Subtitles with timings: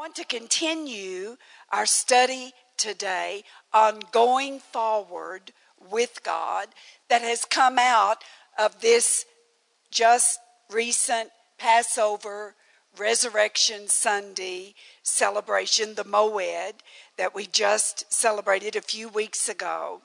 [0.00, 1.36] want to continue
[1.70, 3.44] our study today
[3.74, 5.52] on going forward
[5.90, 6.68] with God
[7.10, 8.24] that has come out
[8.58, 9.26] of this
[9.90, 10.38] just
[10.70, 11.28] recent
[11.58, 12.54] Passover
[12.96, 16.76] Resurrection Sunday celebration, the Moed,
[17.18, 20.00] that we just celebrated a few weeks ago.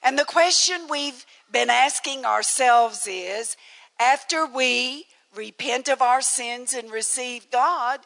[0.00, 3.56] And the question we've been asking ourselves is
[3.98, 7.98] after we repent of our sins and receive God,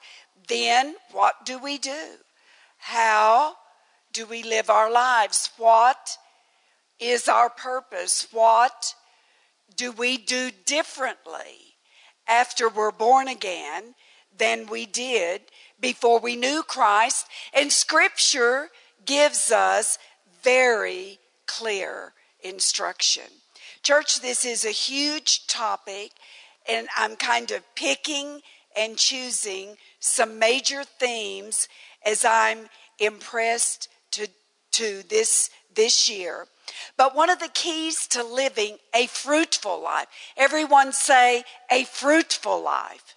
[0.49, 2.17] then what do we do?
[2.79, 3.57] How
[4.13, 5.51] do we live our lives?
[5.57, 6.17] What
[6.99, 8.27] is our purpose?
[8.33, 8.95] What
[9.77, 11.77] do we do differently
[12.27, 13.95] after we're born again
[14.37, 15.43] than we did
[15.81, 17.27] before we knew Christ?
[17.53, 18.69] And Scripture
[19.05, 19.99] gives us
[20.43, 23.25] very clear instruction.
[23.83, 26.13] Church, this is a huge topic,
[26.69, 28.41] and I'm kind of picking
[28.77, 31.69] and choosing some major themes
[32.05, 34.29] as I'm impressed to,
[34.73, 36.47] to this, this year.
[36.97, 40.07] But one of the keys to living a fruitful life,
[40.37, 43.15] everyone say a fruitful life.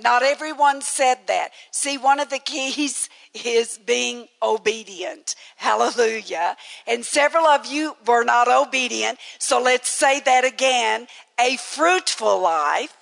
[0.00, 1.50] Not everyone said that.
[1.72, 3.08] See, one of the keys
[3.44, 5.34] is being obedient.
[5.56, 6.56] Hallelujah.
[6.86, 9.18] And several of you were not obedient.
[9.38, 11.08] So let's say that again.
[11.40, 12.96] A fruitful life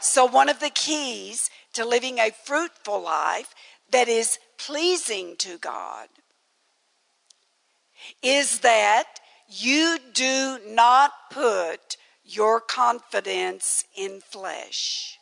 [0.00, 3.54] so, one of the keys to living a fruitful life
[3.90, 6.08] that is pleasing to God
[8.22, 15.18] is that you do not put your confidence in flesh.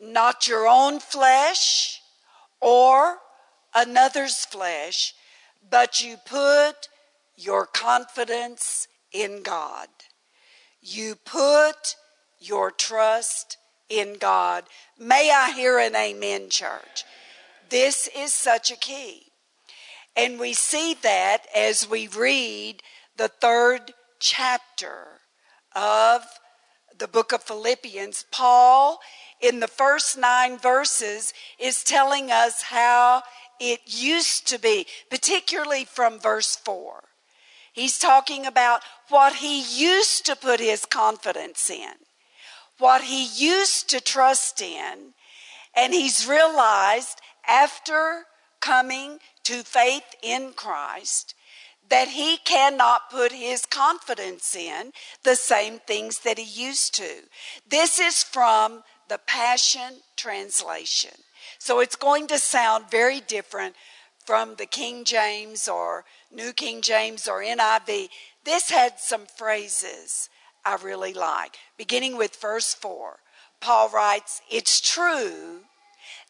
[0.00, 2.00] Not your own flesh
[2.60, 3.18] or
[3.74, 5.14] another's flesh,
[5.70, 6.88] but you put
[7.36, 9.88] your confidence in God.
[10.80, 11.96] You put
[12.48, 13.56] your trust
[13.88, 14.64] in God.
[14.98, 17.04] May I hear an amen, church?
[17.70, 19.22] This is such a key.
[20.16, 22.82] And we see that as we read
[23.16, 25.20] the third chapter
[25.74, 26.22] of
[26.96, 28.24] the book of Philippians.
[28.30, 29.00] Paul,
[29.40, 33.22] in the first nine verses, is telling us how
[33.60, 37.02] it used to be, particularly from verse 4.
[37.72, 41.94] He's talking about what he used to put his confidence in
[42.78, 45.14] what he used to trust in,
[45.76, 48.24] and he's realized after
[48.60, 51.34] coming to faith in Christ
[51.90, 54.92] that he cannot put his confidence in
[55.22, 57.24] the same things that he used to.
[57.68, 61.10] This is from the Passion Translation.
[61.58, 63.74] So it's going to sound very different
[64.24, 68.08] from the King James or New King James or NIV.
[68.44, 70.30] This had some phrases
[70.64, 71.56] I really like.
[71.76, 73.18] Beginning with verse 4,
[73.60, 75.60] Paul writes, It's true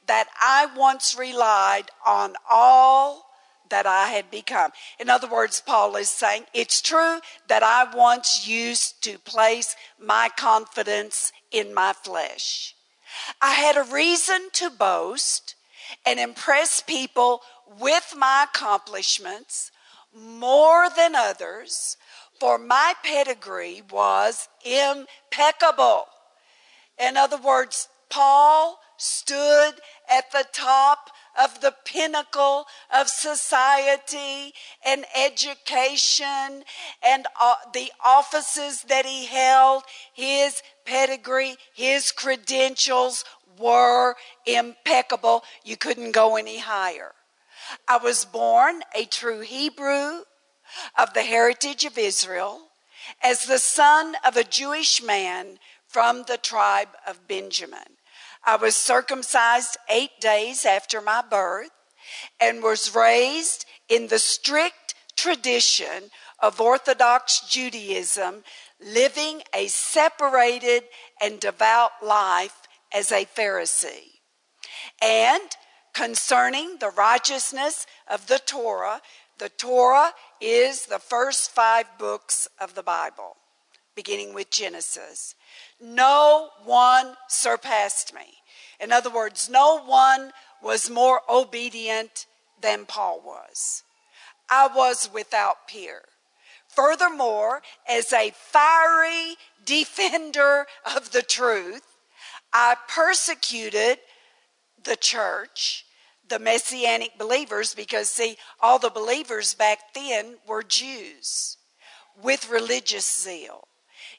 [0.06, 3.26] that I once relied on all
[3.70, 4.72] that I had become.
[4.98, 10.30] In other words, Paul is saying, It's true that I once used to place my
[10.36, 12.74] confidence in my flesh.
[13.40, 15.54] I had a reason to boast
[16.04, 17.42] and impress people
[17.80, 19.70] with my accomplishments
[20.14, 21.96] more than others
[22.38, 26.06] for my pedigree was impeccable.
[26.98, 29.74] In other words, Paul stood
[30.08, 34.52] at the top of the pinnacle of society
[34.86, 36.64] and education
[37.02, 43.24] and uh, the offices that he held, his pedigree, his credentials
[43.58, 44.14] were
[44.46, 45.42] impeccable.
[45.64, 47.12] You couldn't go any higher.
[47.88, 50.20] I was born a true Hebrew
[50.98, 52.68] of the heritage of Israel
[53.22, 57.98] as the son of a Jewish man from the tribe of Benjamin.
[58.44, 61.70] I was circumcised eight days after my birth
[62.40, 68.44] and was raised in the strict tradition of Orthodox Judaism,
[68.80, 70.84] living a separated
[71.20, 74.20] and devout life as a Pharisee.
[75.00, 75.56] And
[75.94, 79.00] concerning the righteousness of the Torah,
[79.38, 80.12] the Torah
[80.44, 83.36] is the first five books of the Bible,
[83.94, 85.34] beginning with Genesis.
[85.80, 88.34] No one surpassed me.
[88.78, 90.32] In other words, no one
[90.62, 92.26] was more obedient
[92.60, 93.84] than Paul was.
[94.50, 96.02] I was without peer.
[96.68, 101.86] Furthermore, as a fiery defender of the truth,
[102.52, 103.98] I persecuted
[104.82, 105.86] the church
[106.28, 111.56] the messianic believers because, see, all the believers back then were Jews
[112.22, 113.68] with religious zeal.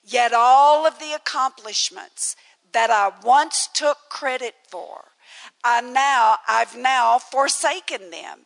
[0.03, 2.35] Yet all of the accomplishments
[2.73, 5.05] that I once took credit for
[5.63, 8.45] I now, I've now forsaken them.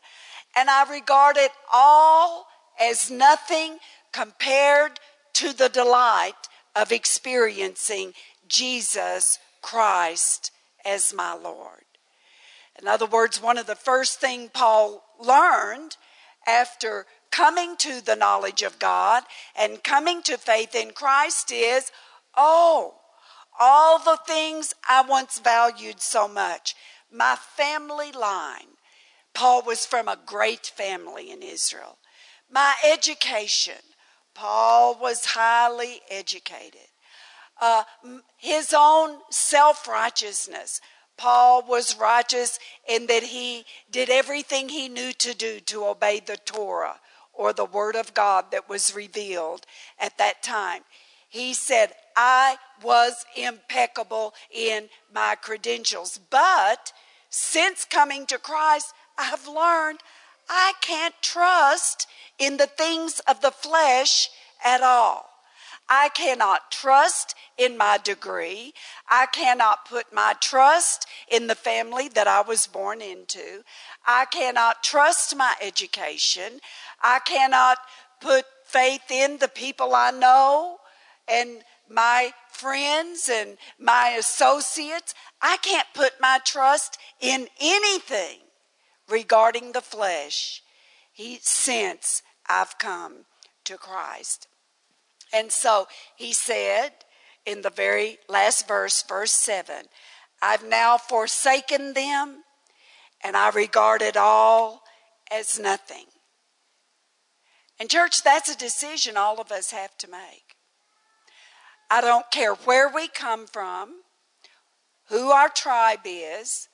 [0.56, 2.48] And I regard it all
[2.80, 3.78] as nothing
[4.12, 5.00] compared
[5.34, 8.14] to the delight of experiencing
[8.48, 10.52] Jesus Christ
[10.86, 11.84] as my Lord.
[12.82, 15.98] In other words, one of the first things Paul learned
[16.48, 19.24] after coming to the knowledge of God
[19.58, 21.92] and coming to faith in Christ is
[22.36, 22.96] oh,
[23.60, 26.76] all the things I once valued so much.
[27.12, 28.78] My family line.
[29.34, 31.98] Paul was from a great family in Israel.
[32.52, 33.76] My education.
[34.34, 36.88] Paul was highly educated.
[37.62, 37.84] Uh,
[38.38, 40.80] his own self righteousness.
[41.20, 46.38] Paul was righteous in that he did everything he knew to do to obey the
[46.38, 47.02] Torah
[47.34, 49.66] or the Word of God that was revealed
[50.00, 50.84] at that time.
[51.28, 56.22] He said, I was impeccable in my credentials.
[56.30, 56.94] But
[57.30, 60.00] since coming to Christ, I've learned
[60.50, 62.08] I can't trust
[62.38, 64.30] in the things of the flesh
[64.64, 65.29] at all.
[65.90, 68.74] I cannot trust in my degree.
[69.10, 73.64] I cannot put my trust in the family that I was born into.
[74.06, 76.60] I cannot trust my education.
[77.02, 77.80] I cannot
[78.22, 80.78] put faith in the people I know
[81.28, 85.16] and my friends and my associates.
[85.42, 88.40] I can't put my trust in anything
[89.10, 90.62] regarding the flesh
[91.12, 93.26] he, since I've come
[93.66, 94.49] to Christ.
[95.34, 96.92] And so he said
[97.46, 99.86] in the very last verse, verse 7
[100.42, 102.44] I've now forsaken them,
[103.24, 104.84] and I regard it all
[105.32, 106.06] as nothing.
[107.80, 110.56] And, church, that's a decision all of us have to make.
[111.90, 114.02] I don't care where we come from,
[115.08, 116.68] who our tribe is,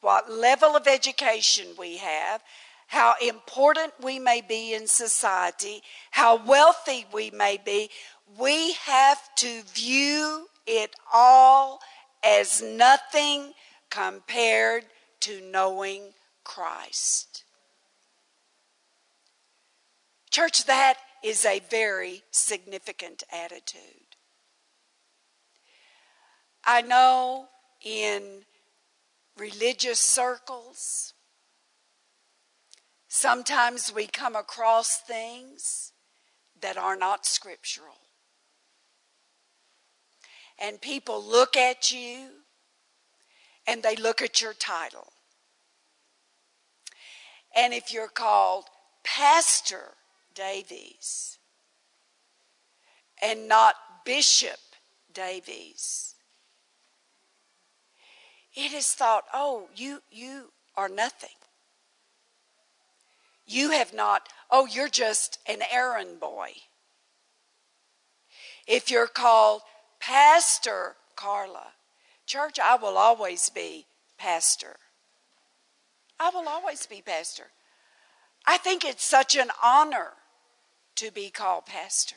[0.00, 2.42] what level of education we have,
[2.88, 7.90] how important we may be in society, how wealthy we may be,
[8.38, 11.80] we have to view it all
[12.24, 13.52] as nothing
[13.90, 14.84] compared
[15.20, 16.02] to knowing
[16.44, 17.44] Christ.
[20.30, 23.82] Church, that is a very significant attitude.
[26.64, 27.48] I know
[27.84, 28.44] in
[29.36, 31.12] religious circles,
[33.20, 35.90] Sometimes we come across things
[36.62, 37.98] that are not scriptural.
[40.56, 42.28] And people look at you
[43.66, 45.12] and they look at your title.
[47.56, 48.66] And if you're called
[49.02, 49.94] Pastor
[50.32, 51.38] Davies
[53.20, 53.74] and not
[54.04, 54.60] Bishop
[55.12, 56.14] Davies,
[58.54, 61.37] it is thought, oh, you, you are nothing.
[63.48, 66.50] You have not, oh, you're just an errand boy.
[68.66, 69.62] If you're called
[69.98, 71.68] Pastor Carla,
[72.26, 73.86] church, I will always be
[74.18, 74.76] pastor.
[76.20, 77.46] I will always be pastor.
[78.46, 80.12] I think it's such an honor
[80.96, 82.16] to be called pastor.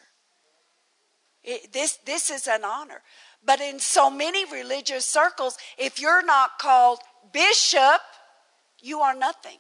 [1.45, 3.01] It, this, this is an honor.
[3.44, 7.00] But in so many religious circles, if you're not called
[7.31, 8.01] bishop,
[8.81, 9.59] you are nothing.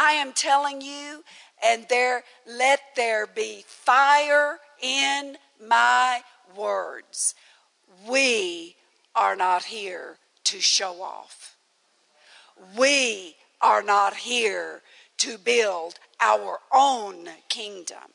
[0.00, 1.24] I am telling you,
[1.60, 5.36] and there let there be fire in
[5.66, 6.20] my
[6.56, 7.34] words.
[8.08, 8.76] We
[9.16, 11.56] are not here to show off.
[12.78, 14.82] We are not here
[15.16, 18.14] to build our own kingdom.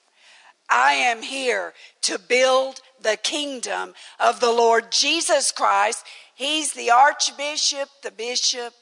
[0.70, 1.74] I am here
[2.04, 6.06] to build the kingdom of the Lord Jesus Christ.
[6.34, 8.74] He's the archbishop, the bishop,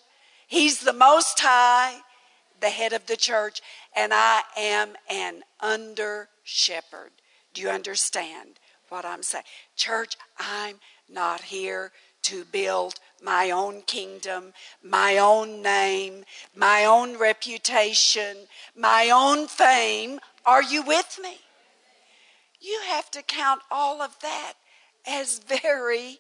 [0.48, 2.02] he's the most high
[2.62, 3.62] the head of the church,
[3.96, 7.12] and I am an under shepherd.
[7.54, 9.44] Do you understand what I'm saying?
[9.76, 10.78] Church, I'm
[11.10, 11.92] not here
[12.24, 14.54] to build my own kingdom,
[14.84, 16.24] my own name,
[16.56, 18.38] my own reputation,
[18.76, 20.20] my own fame.
[20.46, 21.40] Are you with me?
[22.60, 24.54] You have to count all of that
[25.08, 26.20] as very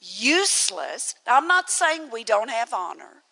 [0.00, 1.14] useless.
[1.26, 3.23] I'm not saying we don't have honor.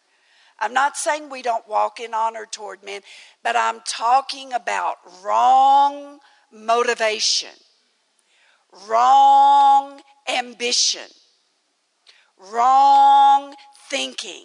[0.62, 3.00] I'm not saying we don't walk in honor toward men,
[3.42, 6.20] but I'm talking about wrong
[6.52, 7.50] motivation,
[8.86, 11.08] wrong ambition,
[12.38, 13.56] wrong
[13.90, 14.44] thinking.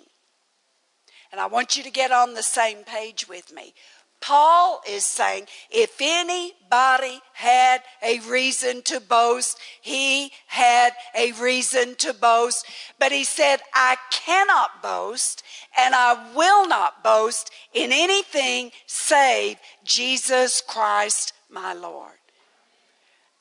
[1.32, 3.76] And I want you to get on the same page with me.
[4.22, 12.14] Paul is saying if anybody had a reason to boast, he had a reason to
[12.14, 12.66] boast.
[13.00, 15.44] But he said, I cannot boast
[15.78, 22.12] and I will not boast in anything save Jesus Christ my Lord.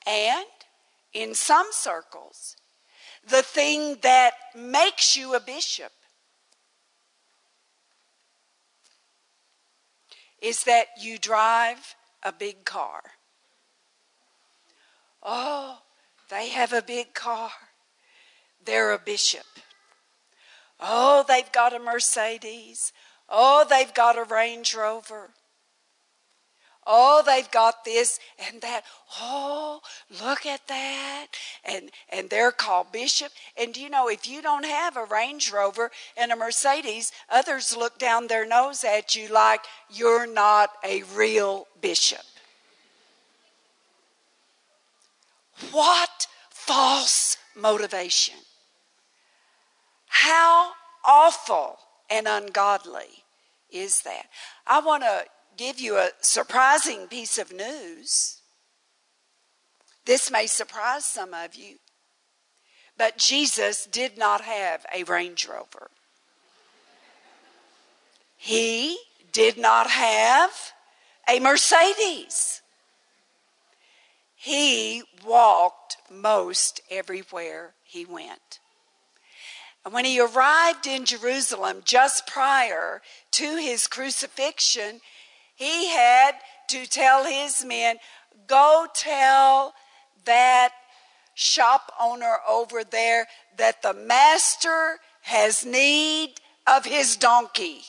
[0.06, 0.46] And
[1.12, 2.56] in some circles,
[3.28, 5.90] the thing that makes you a bishop
[10.40, 13.02] is that you drive a big car.
[15.22, 15.78] Oh,
[16.30, 17.50] they have a big car.
[18.64, 19.46] They're a bishop.
[20.78, 22.92] Oh, they've got a Mercedes.
[23.28, 25.30] Oh, they've got a Range Rover.
[26.86, 28.84] Oh, they've got this and that.
[29.20, 29.80] Oh,
[30.22, 31.26] look at that.
[31.64, 33.32] And and they're called bishop.
[33.56, 37.98] And you know if you don't have a Range Rover and a Mercedes, others look
[37.98, 42.22] down their nose at you like you're not a real bishop.
[45.72, 48.34] What false motivation.
[50.08, 50.72] How
[51.04, 51.78] awful
[52.10, 53.24] and ungodly
[53.70, 54.26] is that?
[54.66, 55.24] I want to
[55.56, 58.40] give you a surprising piece of news.
[60.04, 61.76] This may surprise some of you,
[62.96, 65.90] but Jesus did not have a Range Rover.
[68.36, 68.98] He
[69.32, 70.50] did not have
[71.28, 72.62] a Mercedes.
[74.36, 78.60] He walked most everywhere he went.
[79.84, 85.00] And when he arrived in Jerusalem just prior to his crucifixion,
[85.56, 86.36] he had
[86.68, 87.96] to tell his men,
[88.46, 89.74] go tell
[90.24, 90.70] that
[91.34, 96.34] shop owner over there that the master has need
[96.66, 97.82] of his donkey.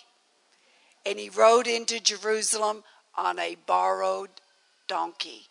[1.05, 2.83] And he rode into Jerusalem
[3.15, 4.29] on a borrowed
[4.87, 5.43] donkey.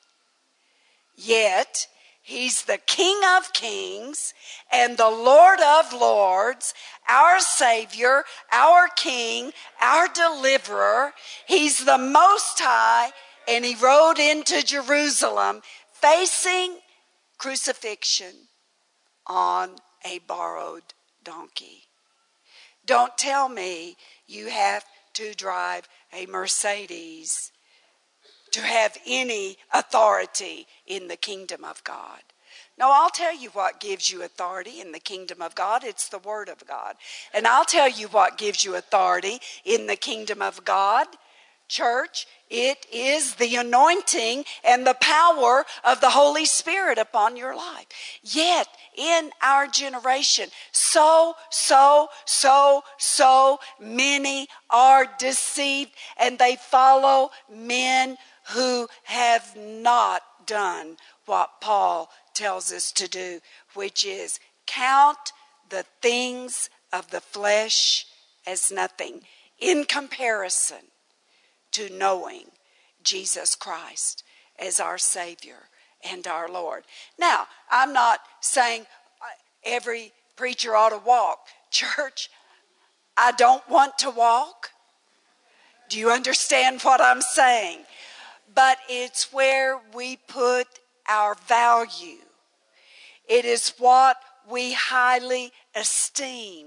[1.16, 1.86] Yet,
[2.26, 4.34] He's the King of Kings
[4.72, 6.74] and the Lord of Lords,
[7.08, 11.12] our Savior, our King, our Deliverer.
[11.46, 13.12] He's the Most High,
[13.46, 16.78] and He rode into Jerusalem facing
[17.38, 18.48] crucifixion
[19.28, 21.84] on a borrowed donkey.
[22.84, 27.52] Don't tell me you have to drive a Mercedes
[28.56, 32.22] to have any authority in the kingdom of God.
[32.78, 35.84] No, I'll tell you what gives you authority in the kingdom of God.
[35.84, 36.96] It's the Word of God.
[37.34, 41.06] And I'll tell you what gives you authority in the kingdom of God.
[41.68, 47.86] Church, it is the anointing and the power of the Holy Spirit upon your life.
[48.22, 58.16] Yet, in our generation, so, so, so, so many are deceived and they follow men
[58.52, 63.40] who have not done what Paul tells us to do,
[63.74, 65.32] which is count
[65.68, 68.06] the things of the flesh
[68.46, 69.22] as nothing
[69.58, 70.90] in comparison
[71.72, 72.44] to knowing
[73.02, 74.22] Jesus Christ
[74.58, 75.68] as our Savior
[76.08, 76.84] and our Lord.
[77.18, 78.82] Now, I'm not saying
[79.20, 79.24] uh,
[79.64, 81.40] every preacher ought to walk.
[81.70, 82.30] Church,
[83.16, 84.70] I don't want to walk.
[85.88, 87.80] Do you understand what I'm saying?
[88.56, 90.66] But it's where we put
[91.08, 92.24] our value.
[93.28, 94.16] It is what
[94.50, 96.66] we highly esteem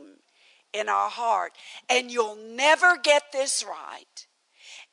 [0.71, 1.53] in our heart.
[1.89, 4.27] And you'll never get this right.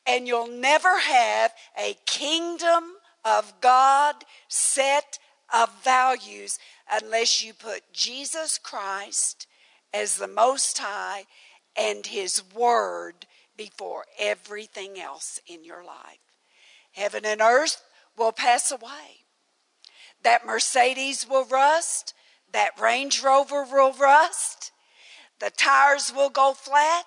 [0.07, 2.85] And you'll never have a kingdom
[3.25, 4.15] of God
[4.49, 5.19] set
[5.53, 6.59] of values
[6.91, 9.47] unless you put Jesus Christ
[9.93, 11.25] as the Most High
[11.77, 13.27] and His Word
[13.57, 16.26] before everything else in your life.
[16.97, 17.83] Heaven and earth
[18.17, 19.27] will pass away.
[20.23, 22.15] That Mercedes will rust.
[22.53, 24.73] That Range Rover will rust.
[25.39, 27.05] The tires will go flat.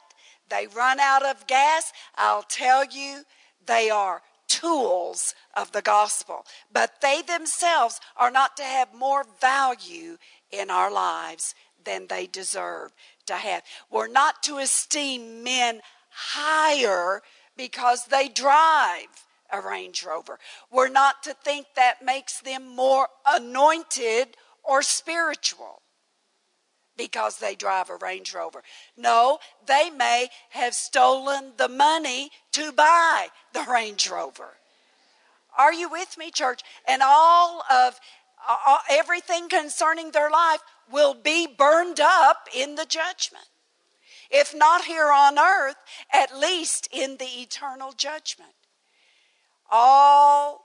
[0.47, 1.91] They run out of gas.
[2.15, 3.23] I'll tell you,
[3.65, 6.45] they are tools of the gospel.
[6.71, 10.17] But they themselves are not to have more value
[10.51, 12.91] in our lives than they deserve
[13.25, 13.63] to have.
[13.89, 17.23] We're not to esteem men higher
[17.57, 20.39] because they drive a Range Rover.
[20.71, 25.81] We're not to think that makes them more anointed or spiritual
[26.97, 28.61] because they drive a Range Rover.
[28.97, 34.57] No, they may have stolen the money to buy the Range Rover.
[35.57, 36.61] Are you with me, church?
[36.87, 37.99] And all of
[38.89, 43.45] everything concerning their life will be burned up in the judgment.
[44.29, 45.75] If not here on earth,
[46.13, 48.51] at least in the eternal judgment.
[49.71, 50.63] All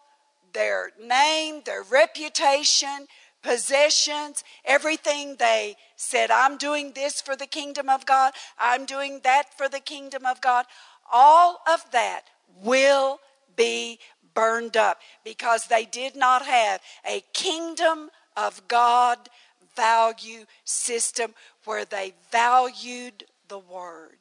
[0.52, 3.06] their name, their reputation,
[3.42, 9.56] possessions, everything they said, I'm doing this for the kingdom of God, I'm doing that
[9.56, 10.64] for the kingdom of God,
[11.12, 12.22] all of that
[12.62, 13.20] will
[13.56, 13.98] be
[14.34, 19.18] burned up because they did not have a kingdom of God
[19.76, 21.34] value system
[21.64, 24.16] where they valued the word,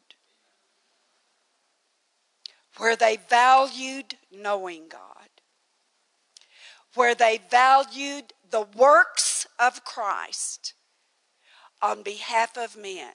[2.77, 5.23] where they valued knowing God
[6.95, 10.73] where they valued the works of Christ
[11.81, 13.13] on behalf of men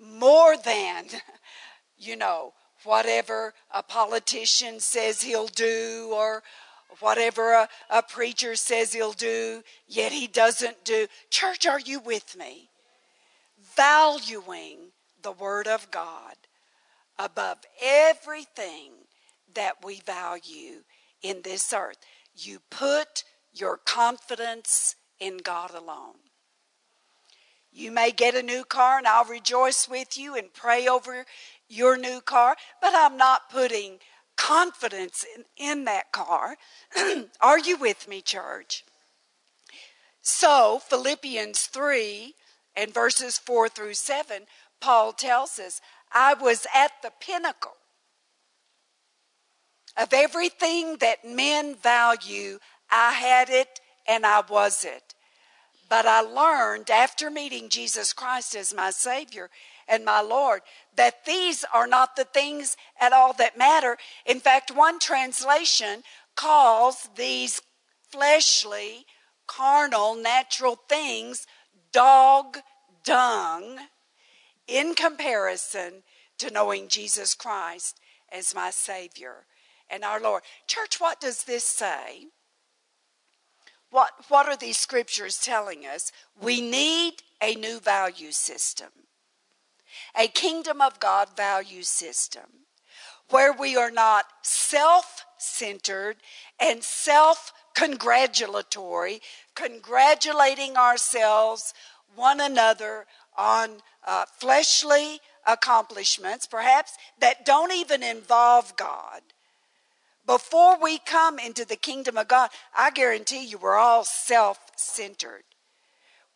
[0.00, 1.06] more than,
[1.96, 2.52] you know,
[2.84, 6.42] whatever a politician says he'll do or
[7.00, 11.06] whatever a, a, preacher says he'll do, yet he doesn't do.
[11.28, 12.70] Church, are you with me?
[13.76, 16.34] Valuing the Word of God
[17.18, 18.92] above everything
[19.54, 20.82] that we value
[21.22, 21.98] in this earth.
[22.34, 26.14] You put your confidence in God alone.
[27.72, 31.24] You may get a new car, and I'll rejoice with you and pray over
[31.68, 33.98] your new car, but I'm not putting
[34.36, 36.56] confidence in, in that car.
[37.40, 38.84] Are you with me, church?
[40.22, 42.34] So, Philippians 3
[42.76, 44.42] and verses 4 through 7,
[44.80, 45.80] Paul tells us,
[46.12, 47.76] I was at the pinnacle
[49.96, 52.58] of everything that men value,
[52.90, 55.14] I had it and I was it.
[55.88, 59.50] But I learned after meeting Jesus Christ as my Savior
[59.88, 60.60] and my Lord
[60.96, 63.96] that these are not the things at all that matter.
[64.26, 66.02] In fact, one translation
[66.36, 67.60] calls these
[68.10, 69.06] fleshly,
[69.46, 71.46] carnal, natural things
[71.90, 72.58] dog
[73.04, 73.78] dung
[74.68, 76.04] in comparison
[76.38, 77.98] to knowing Jesus Christ
[78.30, 79.46] as my Savior
[79.90, 80.42] and our Lord.
[80.66, 82.26] Church, what does this say?
[83.90, 86.12] What, what are these scriptures telling us?
[86.40, 88.88] We need a new value system,
[90.16, 92.42] a kingdom of God value system
[93.30, 96.16] where we are not self centered
[96.60, 99.20] and self congratulatory,
[99.54, 101.72] congratulating ourselves,
[102.14, 103.70] one another on
[104.08, 109.22] uh, fleshly accomplishments, perhaps that don't even involve God
[110.28, 115.42] before we come into the kingdom of God, I guarantee you we're all self centered.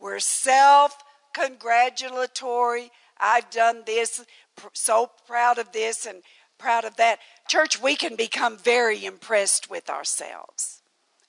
[0.00, 0.96] We're self
[1.34, 2.90] congratulatory.
[3.20, 4.24] I've done this,
[4.72, 6.22] so proud of this and
[6.58, 7.18] proud of that.
[7.48, 10.80] Church, we can become very impressed with ourselves.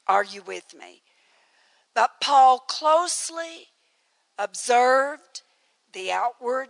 [0.07, 1.01] Are you with me?
[1.93, 3.67] But Paul closely
[4.39, 5.42] observed
[5.93, 6.69] the outward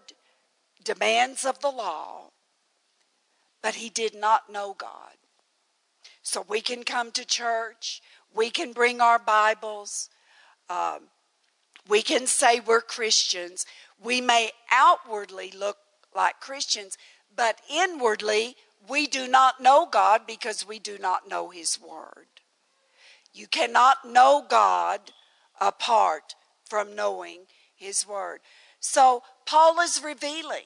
[0.84, 2.32] demands of the law,
[3.62, 5.16] but he did not know God.
[6.22, 8.02] So we can come to church,
[8.34, 10.10] we can bring our Bibles,
[10.70, 11.10] um,
[11.88, 13.66] we can say we're Christians.
[14.02, 15.78] We may outwardly look
[16.16, 16.98] like Christians,
[17.36, 18.56] but inwardly
[18.88, 22.28] we do not know God because we do not know His Word.
[23.34, 25.12] You cannot know God
[25.60, 27.42] apart from knowing
[27.76, 28.40] His Word.
[28.84, 30.66] So Paul is revealing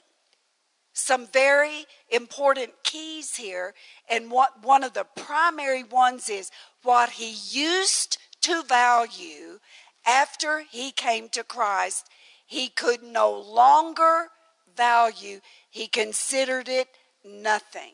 [0.91, 3.75] some very important keys here.
[4.09, 6.49] And what one of the primary ones is
[6.81, 9.59] what he used to value
[10.05, 12.09] after he came to Christ,
[12.47, 14.29] he could no longer
[14.75, 15.39] value.
[15.69, 16.87] He considered it
[17.23, 17.93] nothing.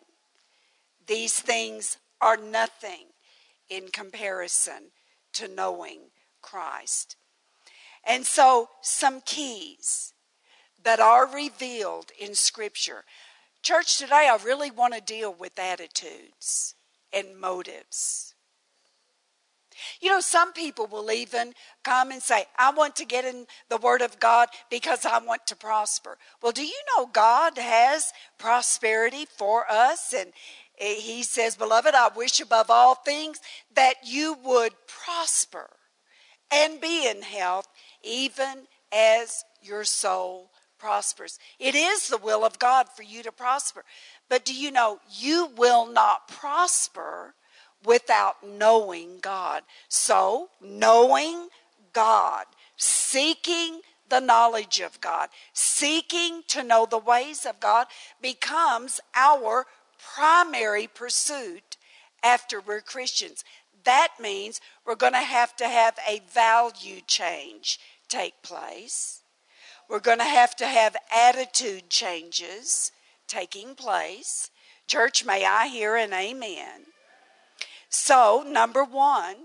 [1.06, 3.08] These things are nothing
[3.70, 4.92] in comparison
[5.34, 6.00] to knowing
[6.42, 7.18] Christ.
[8.06, 10.13] And so, some keys
[10.84, 13.04] that are revealed in Scripture.
[13.62, 16.76] Church, today I really want to deal with attitudes
[17.14, 18.34] and motives.
[20.00, 23.78] You know, some people will even come and say, I want to get in the
[23.78, 26.18] Word of God because I want to prosper.
[26.42, 30.14] Well, do you know God has prosperity for us?
[30.14, 30.32] And
[30.80, 33.40] eh, He says, Beloved, I wish above all things
[33.76, 35.70] that you would prosper
[36.52, 37.68] and be in health,
[38.04, 40.52] even as your soul
[40.84, 41.40] prospers.
[41.60, 43.86] It is the will of God for you to prosper.
[44.28, 47.36] But do you know you will not prosper
[47.86, 49.64] without knowing God?
[49.88, 51.48] So, knowing
[51.94, 52.44] God,
[52.76, 57.88] seeking the knowledge of God, seeking to know the ways of God
[58.22, 59.66] becomes our
[59.98, 61.78] primary pursuit
[62.22, 63.46] after we're Christians.
[63.86, 69.23] That means we're going to have to have a value change take place.
[69.94, 72.92] We're going to have to have attitude changes
[73.28, 74.50] taking place.
[74.88, 76.86] Church, may I hear an amen?
[77.90, 79.36] So, number one,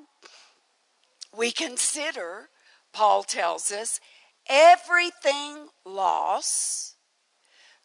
[1.37, 2.48] we consider,
[2.94, 4.00] Paul tells us,
[4.48, 6.94] everything loss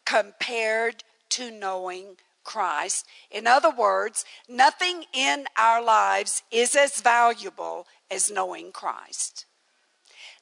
[0.05, 3.05] compared to knowing Christ.
[3.29, 9.47] In other words, nothing in our lives is as valuable as knowing Christ.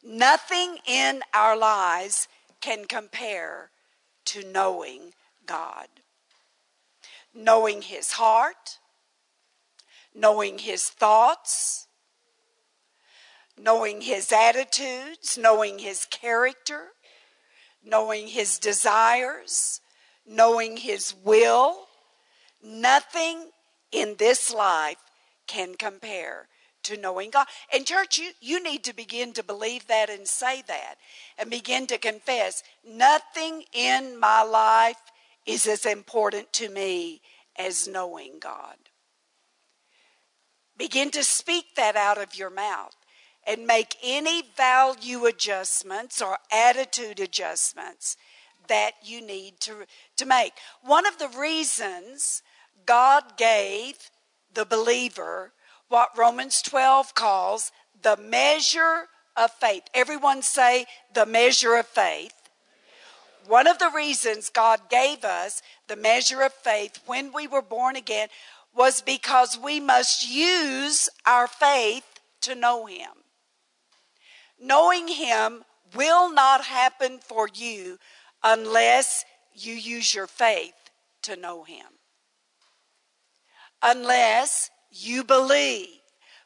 [0.04, 2.28] Nothing in our lives
[2.60, 3.72] can compare
[4.26, 5.14] to knowing
[5.46, 5.88] God.
[7.34, 8.80] Knowing His heart,
[10.14, 11.88] knowing His thoughts,
[13.58, 16.90] knowing His attitudes, knowing His character,
[17.84, 19.82] knowing His desires,
[20.26, 21.88] knowing His will.
[22.64, 23.52] Nothing
[23.92, 24.98] in this life
[25.48, 26.48] can compare
[26.84, 27.48] to knowing God.
[27.74, 30.96] And church, you, you need to begin to believe that and say that
[31.38, 34.98] and begin to confess nothing in my life
[35.46, 37.22] is as important to me
[37.58, 38.76] as knowing God.
[40.78, 42.96] Begin to speak that out of your mouth
[43.46, 48.18] and make any value adjustments or attitude adjustments
[48.68, 49.86] that you need to,
[50.18, 50.54] to make.
[50.82, 52.44] One of the reasons
[52.86, 53.96] God gave
[54.54, 55.54] the believer
[55.92, 59.84] what Romans 12 calls the measure of faith.
[59.94, 62.34] Everyone say the measure of faith.
[63.46, 67.98] One of the reasons God gave us the measure of faith when we were born
[67.98, 68.30] again
[68.74, 72.06] was because we must use our faith
[72.42, 73.12] to know Him.
[74.60, 77.98] Knowing Him will not happen for you
[78.44, 80.74] unless you use your faith
[81.24, 81.88] to know Him.
[83.84, 85.88] Unless you believe.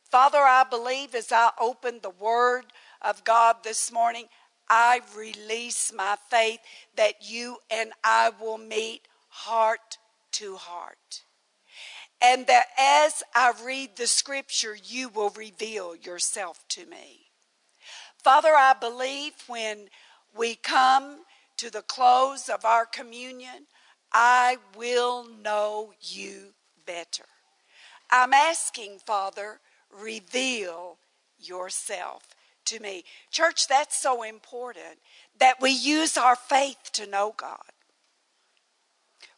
[0.10, 2.66] Father, I believe as I open the Word
[3.02, 4.26] of God this morning,
[4.70, 6.60] I release my faith
[6.96, 9.98] that you and I will meet heart
[10.34, 11.24] to heart.
[12.22, 17.26] And that as I read the scripture, you will reveal yourself to me.
[18.24, 19.90] Father, I believe when
[20.36, 21.24] we come
[21.58, 23.68] to the close of our communion,
[24.12, 26.54] I will know you
[26.86, 27.26] better.
[28.12, 29.60] I'm asking, Father,
[29.92, 30.98] reveal
[31.40, 32.24] yourself
[32.66, 33.04] to me.
[33.32, 35.00] Church, that's so important
[35.40, 37.60] that we use our faith to know God.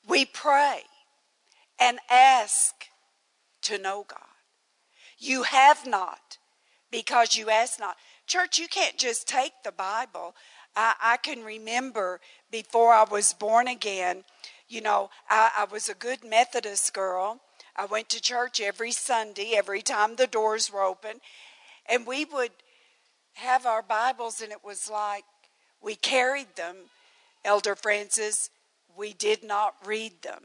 [0.08, 0.82] We pray
[1.80, 2.74] and ask
[3.64, 4.20] to know God.
[5.18, 6.38] You have not
[6.92, 7.98] because you ask not.
[8.28, 10.36] Church, you can't just take the Bible.
[10.76, 12.20] I, I can remember
[12.52, 14.24] before I was born again,
[14.70, 17.42] you know, I, I was a good Methodist girl.
[17.78, 21.22] I went to church every Sunday, every time the doors were open,
[21.88, 22.52] and we would
[23.36, 25.24] have our Bibles, and it was like
[25.82, 26.76] we carried them,
[27.46, 28.50] Elder Francis,
[28.98, 30.44] we did not read them.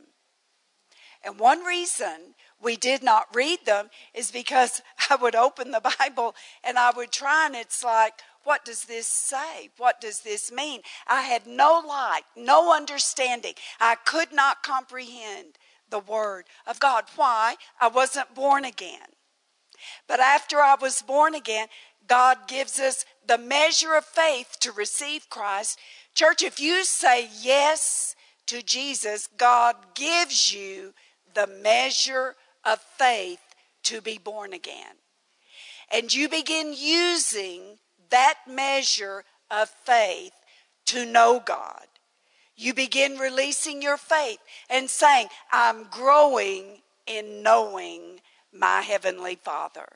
[1.24, 6.34] And one reason we did not read them is because I would open the Bible
[6.62, 9.70] and I would try, and it's like, what does this say?
[9.78, 10.80] What does this mean?
[11.06, 13.54] I had no light, no understanding.
[13.80, 15.58] I could not comprehend
[15.92, 17.04] the Word of God.
[17.14, 17.54] Why?
[17.80, 18.98] I wasn't born again.
[20.08, 21.68] But after I was born again,
[22.08, 25.78] God gives us the measure of faith to receive Christ.
[26.14, 30.94] Church, if you say yes to Jesus, God gives you
[31.34, 33.40] the measure of faith
[33.84, 34.96] to be born again.
[35.92, 37.78] And you begin using
[38.10, 40.32] that measure of faith
[40.86, 41.86] to know God.
[42.56, 44.38] You begin releasing your faith
[44.68, 48.20] and saying, I'm growing in knowing
[48.52, 49.86] my Heavenly Father.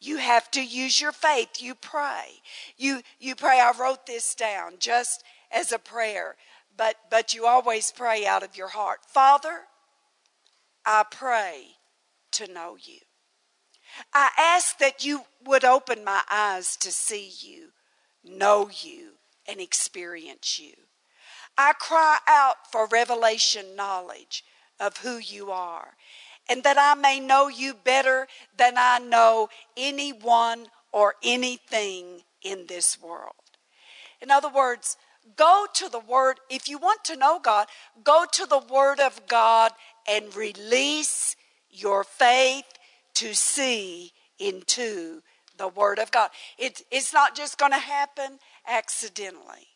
[0.00, 1.60] You have to use your faith.
[1.62, 2.42] You pray.
[2.76, 3.60] You, you pray.
[3.60, 6.36] I wrote this down just as a prayer,
[6.76, 9.00] but, but you always pray out of your heart.
[9.06, 9.62] Father,
[10.84, 11.68] I pray
[12.32, 12.98] to know you.
[14.12, 17.70] I ask that you would open my eyes to see you,
[18.24, 19.12] know you,
[19.48, 20.74] and experience you.
[21.56, 24.44] I cry out for revelation knowledge
[24.80, 25.94] of who you are,
[26.48, 33.00] and that I may know you better than I know anyone or anything in this
[33.00, 33.34] world.
[34.20, 34.96] In other words,
[35.36, 36.40] go to the Word.
[36.50, 37.66] If you want to know God,
[38.02, 39.72] go to the Word of God
[40.08, 41.36] and release
[41.70, 42.66] your faith
[43.14, 45.22] to see into
[45.56, 46.30] the Word of God.
[46.58, 49.73] It, it's not just going to happen accidentally.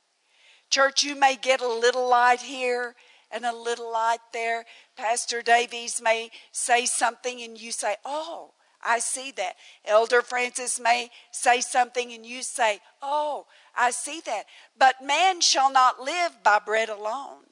[0.71, 2.95] Church, you may get a little light here
[3.31, 4.65] and a little light there.
[4.97, 8.53] Pastor Davies may say something and you say, Oh,
[8.85, 9.55] I see that.
[9.85, 14.45] Elder Francis may say something and you say, Oh, I see that.
[14.79, 17.45] But man shall not live by bread alone,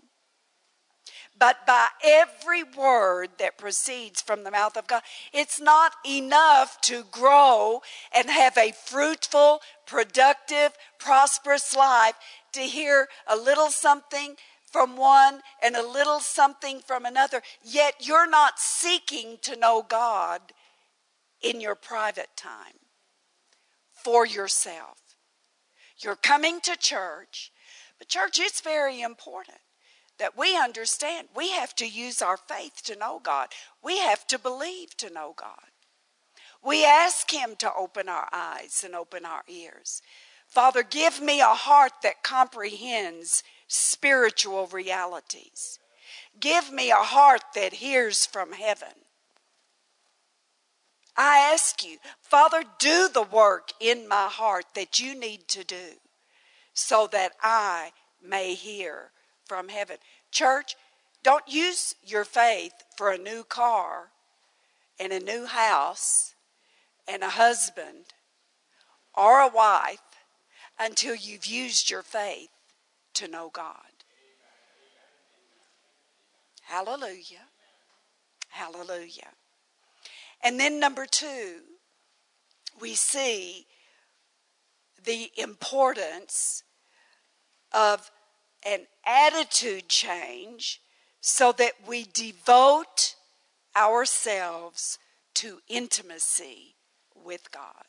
[1.38, 5.02] but by every word that proceeds from the mouth of God.
[5.32, 7.82] It's not enough to grow
[8.14, 12.14] and have a fruitful, productive, prosperous life
[12.56, 14.36] to hear a little something
[14.70, 20.40] from one and a little something from another, yet you're not seeking to know God
[21.40, 22.80] in your private time
[23.92, 24.98] for yourself.
[25.98, 27.52] You're coming to church,
[27.98, 29.58] but church, it's very important
[30.18, 33.48] that we understand we have to use our faith to know God.
[33.82, 35.70] We have to believe to know God.
[36.64, 40.02] We ask Him to open our eyes and open our ears.
[40.46, 45.78] Father, give me a heart that comprehends spiritual realities.
[46.38, 48.88] Give me a heart that hears from heaven.
[51.16, 55.98] I ask you, Father, do the work in my heart that you need to do
[56.74, 59.10] so that I may hear
[59.46, 59.96] from heaven.
[60.30, 60.76] Church,
[61.22, 64.10] don't use your faith for a new car
[65.00, 66.34] and a new house
[67.08, 68.04] and a husband
[69.14, 70.00] or a wife
[70.78, 72.50] until you've used your faith
[73.14, 73.76] to know God.
[76.62, 77.46] Hallelujah.
[78.48, 79.30] Hallelujah.
[80.42, 81.60] And then, number two,
[82.80, 83.66] we see
[85.04, 86.64] the importance
[87.72, 88.10] of
[88.64, 90.80] an attitude change
[91.20, 93.14] so that we devote
[93.76, 94.98] ourselves
[95.34, 96.74] to intimacy
[97.14, 97.84] with God.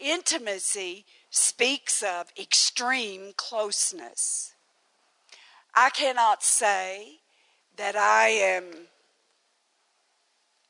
[0.00, 4.54] Intimacy speaks of extreme closeness.
[5.74, 7.20] I cannot say
[7.76, 8.64] that I am,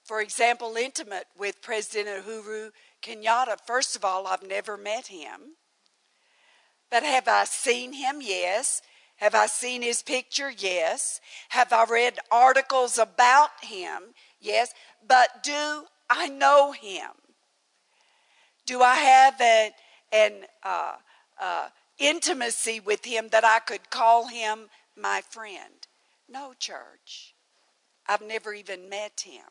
[0.04, 2.70] for example, intimate with President Uhuru
[3.02, 3.56] Kenyatta.
[3.66, 5.56] First of all, I've never met him.
[6.90, 8.18] But have I seen him?
[8.20, 8.82] Yes.
[9.16, 10.50] Have I seen his picture?
[10.50, 11.20] Yes.
[11.50, 14.14] Have I read articles about him?
[14.40, 14.72] Yes.
[15.06, 17.10] But do I know him?
[18.66, 19.70] Do I have an,
[20.12, 20.94] an uh,
[21.40, 21.68] uh,
[21.98, 25.86] intimacy with him that I could call him my friend?
[26.28, 27.34] No, church.
[28.06, 29.44] I've never even met him.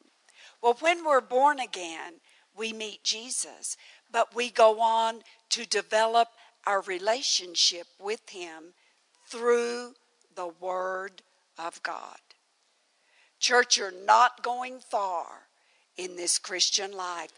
[0.62, 2.14] Well, when we're born again,
[2.58, 3.78] we meet Jesus,
[4.12, 6.30] but we go on to develop
[6.66, 8.74] our relationship with Him
[9.28, 9.94] through
[10.36, 11.22] the Word
[11.58, 12.18] of God.
[13.40, 15.28] Church, you're not going far
[15.96, 17.32] in this Christian life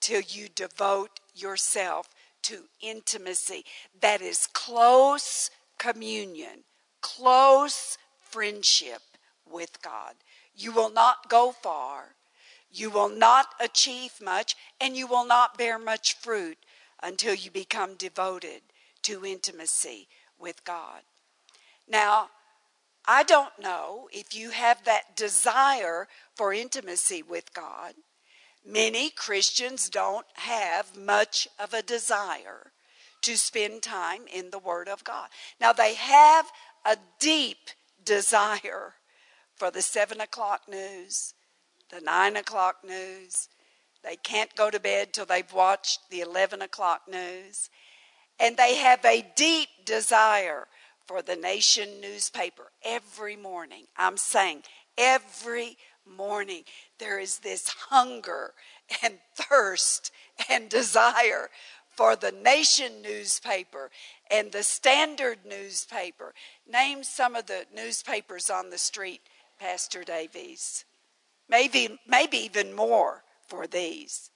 [0.00, 2.08] till you devote yourself
[2.46, 3.64] to intimacy.
[4.00, 6.64] That is close communion,
[7.00, 9.02] close friendship
[9.50, 10.14] with God.
[10.54, 12.14] You will not go far.
[12.70, 16.58] You will not achieve much, and you will not bear much fruit
[17.02, 18.62] until you become devoted
[19.02, 21.02] to intimacy with God.
[21.88, 22.30] Now,
[23.06, 27.94] I don't know if you have that desire for intimacy with God.
[28.66, 32.72] Many Christians don't have much of a desire
[33.22, 35.28] to spend time in the Word of God.
[35.60, 36.50] Now, they have
[36.84, 37.70] a deep
[38.04, 38.94] desire
[39.54, 41.34] for the seven o'clock news,
[41.90, 43.48] the nine o'clock news.
[44.02, 47.70] They can't go to bed till they've watched the 11 o'clock news.
[48.38, 50.66] And they have a deep desire
[51.06, 53.84] for the nation newspaper every morning.
[53.96, 54.62] I'm saying
[54.98, 56.64] every morning
[56.98, 58.52] there is this hunger
[59.02, 60.10] and thirst
[60.48, 61.50] and desire
[61.96, 63.90] for the nation newspaper
[64.30, 66.34] and the standard newspaper.
[66.70, 69.22] Name some of the newspapers on the street,
[69.58, 70.84] Pastor Davies.
[71.48, 74.30] Maybe, maybe even more for these.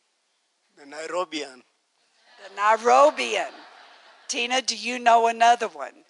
[0.76, 1.62] The Nairobian.
[2.42, 3.52] The Nairobian.
[4.28, 6.04] Tina, do you know another one?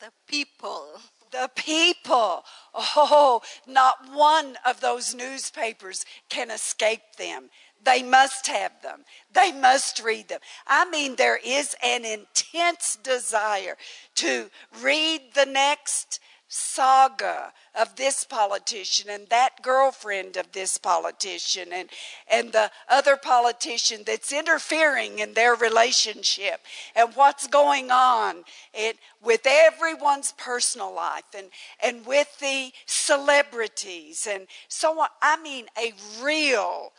[0.00, 1.00] The people.
[1.30, 2.44] The people.
[2.74, 7.50] Oh, not one of those newspapers can escape them.
[7.82, 9.04] They must have them.
[9.32, 10.40] They must read them.
[10.66, 13.76] I mean, there is an intense desire
[14.16, 14.50] to
[14.82, 16.20] read the next
[16.52, 21.88] saga of this politician and that girlfriend of this politician and,
[22.28, 26.60] and the other politician that's interfering in their relationship
[26.96, 28.42] and what's going on
[28.74, 31.46] it, with everyone's personal life and,
[31.84, 35.08] and with the celebrities and so on.
[35.22, 36.92] I mean, a real,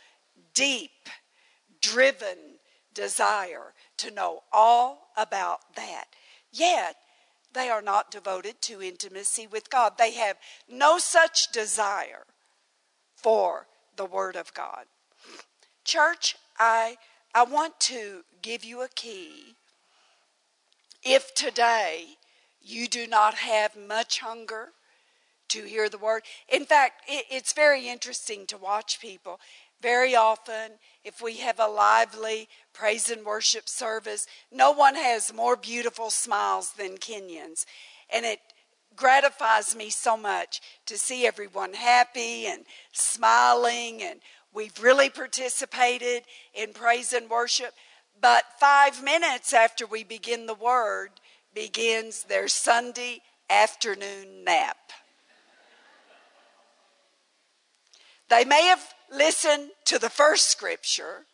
[0.53, 1.09] deep,
[1.81, 2.37] driven
[2.93, 6.05] desire to know all about that.
[6.53, 6.95] Yet,
[7.53, 9.93] they are not devoted to intimacy with God.
[9.97, 10.37] They have
[10.69, 12.25] no such desire
[13.15, 14.85] for the Word of God.
[15.83, 16.97] Church, I,
[17.33, 19.55] I want to give you a key.
[21.03, 22.17] If today
[22.61, 24.69] you do not have much hunger
[25.51, 26.23] to hear the word.
[26.47, 29.39] In fact, it, it's very interesting to watch people.
[29.81, 35.55] Very often, if we have a lively praise and worship service, no one has more
[35.55, 37.65] beautiful smiles than Kenyans.
[38.13, 38.39] And it
[38.95, 44.19] gratifies me so much to see everyone happy and smiling, and
[44.53, 47.73] we've really participated in praise and worship.
[48.19, 51.09] But five minutes after we begin the word
[51.53, 54.77] begins their Sunday afternoon nap.
[58.29, 61.25] They may have listened to the first scripture,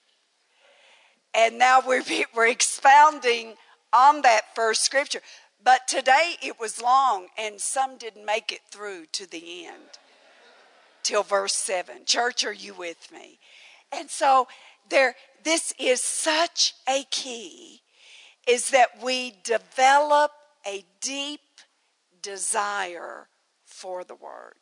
[1.38, 2.04] and now we're,
[2.36, 3.54] we're expounding
[3.94, 5.22] on that first scripture.
[5.64, 10.00] But today it was long, and some didn't make it through to the end
[11.04, 12.06] till verse 7.
[12.06, 13.40] Church, are you with me?
[13.92, 14.48] And so
[14.90, 17.82] there this is such a key
[18.48, 20.32] is that we develop
[20.66, 21.42] a deep
[22.22, 23.28] desire
[23.66, 24.56] for the word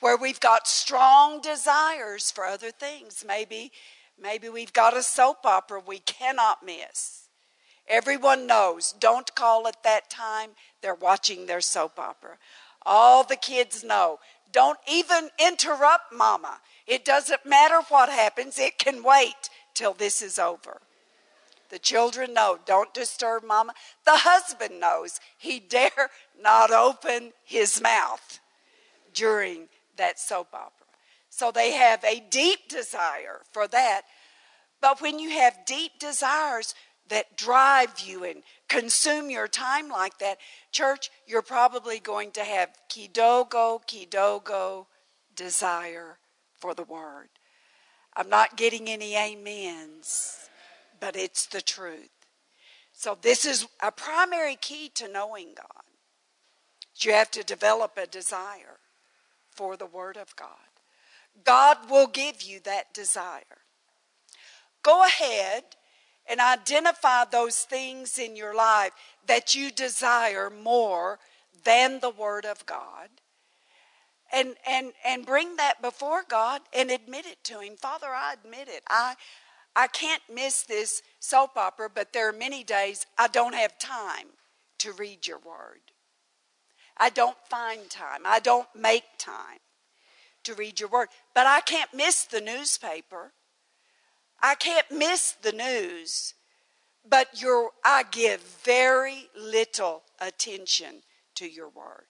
[0.00, 3.72] where we've got strong desires for other things maybe
[4.22, 7.28] maybe we've got a soap opera we cannot miss
[7.88, 12.36] everyone knows don't call at that time they're watching their soap opera
[12.84, 14.18] all the kids know
[14.52, 20.38] don't even interrupt mama it doesn't matter what happens, it can wait till this is
[20.38, 20.80] over.
[21.70, 23.72] The children know, don't disturb mama.
[24.04, 28.40] The husband knows he dare not open his mouth
[29.14, 30.81] during that soap opera.
[31.34, 34.02] So they have a deep desire for that.
[34.82, 36.74] But when you have deep desires
[37.08, 40.36] that drive you and consume your time like that,
[40.72, 44.84] church, you're probably going to have kidogo, kidogo
[45.34, 46.18] desire
[46.60, 47.30] for the word.
[48.14, 50.50] I'm not getting any amens,
[51.00, 52.10] but it's the truth.
[52.92, 55.84] So, this is a primary key to knowing God.
[57.00, 58.80] You have to develop a desire
[59.50, 60.71] for the Word of God.
[61.44, 63.42] God will give you that desire.
[64.82, 65.64] Go ahead
[66.28, 68.92] and identify those things in your life
[69.26, 71.18] that you desire more
[71.64, 73.08] than the Word of God
[74.32, 77.76] and and and bring that before God and admit it to him.
[77.76, 78.82] Father, I admit it.
[78.88, 79.14] I
[79.76, 84.28] I can't miss this soap opera, but there are many days I don't have time
[84.78, 85.80] to read your word.
[86.96, 88.22] I don't find time.
[88.24, 89.58] I don't make time
[90.44, 91.08] to read your word.
[91.34, 93.32] But I can't miss the newspaper.
[94.42, 96.34] I can't miss the news.
[97.08, 101.02] But your I give very little attention
[101.34, 102.06] to your word.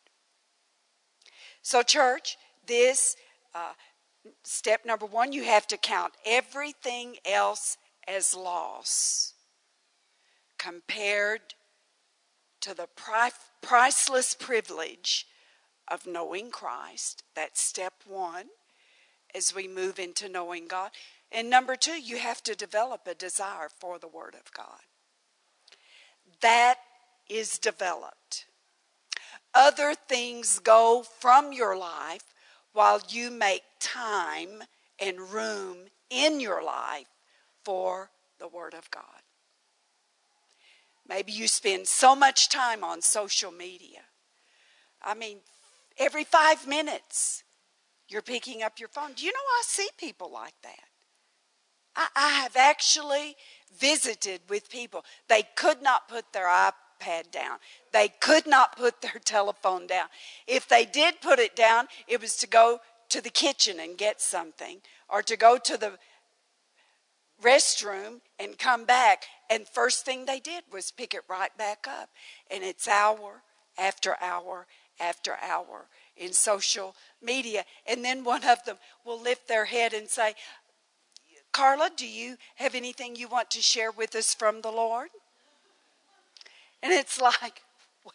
[1.62, 3.16] So, church, this
[3.54, 3.72] uh,
[4.42, 9.34] step number one, you have to count everything else as loss
[10.58, 11.54] compared
[12.60, 15.26] to the pri- priceless privilege
[15.88, 17.22] of knowing Christ.
[17.34, 18.46] That's step one
[19.34, 20.90] as we move into knowing God.
[21.30, 24.80] And number two, you have to develop a desire for the Word of God.
[26.40, 26.76] That
[27.28, 28.46] is developed
[29.54, 32.34] other things go from your life
[32.72, 34.62] while you make time
[34.98, 35.76] and room
[36.10, 37.06] in your life
[37.64, 39.04] for the Word of God.
[41.08, 44.00] Maybe you spend so much time on social media.
[45.02, 45.38] I mean,
[46.02, 47.44] every five minutes
[48.08, 49.12] you're picking up your phone.
[49.14, 50.88] Do you know I see people like that?
[51.96, 53.36] I, I have actually
[53.78, 55.04] visited with people.
[55.28, 57.58] They could not put their iPad down.
[57.92, 60.08] They could not put their telephone down.
[60.46, 64.20] If they did put it down, it was to go to the kitchen and get
[64.20, 65.92] something or to go to the
[67.42, 69.24] restroom and come back.
[69.50, 72.10] And first thing they did was pick it right back up.
[72.50, 73.42] And it's hour
[73.78, 74.66] after hour
[75.00, 77.64] after hour in social media.
[77.86, 80.34] And then one of them will lift their head and say,
[81.52, 85.10] Carla, do you have anything you want to share with us from the Lord?
[86.82, 87.62] And it's like,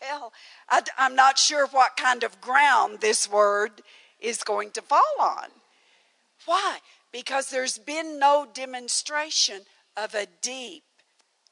[0.02, 0.34] well,
[0.70, 3.82] I, am not sure what kind of ground this word
[4.20, 5.48] is going to fall on.
[6.46, 6.80] Why?
[7.12, 9.62] Because there's been no demonstration
[9.96, 10.84] of a deep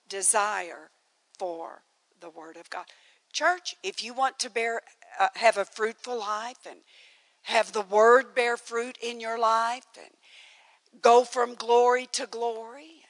[0.10, 0.90] desire
[1.38, 1.84] for
[2.20, 2.86] the Word of God.
[3.32, 4.82] Church, if you want to bear,
[5.20, 6.80] uh, have a fruitful life and
[7.44, 13.04] have the Word bear fruit in your life and go from glory to glory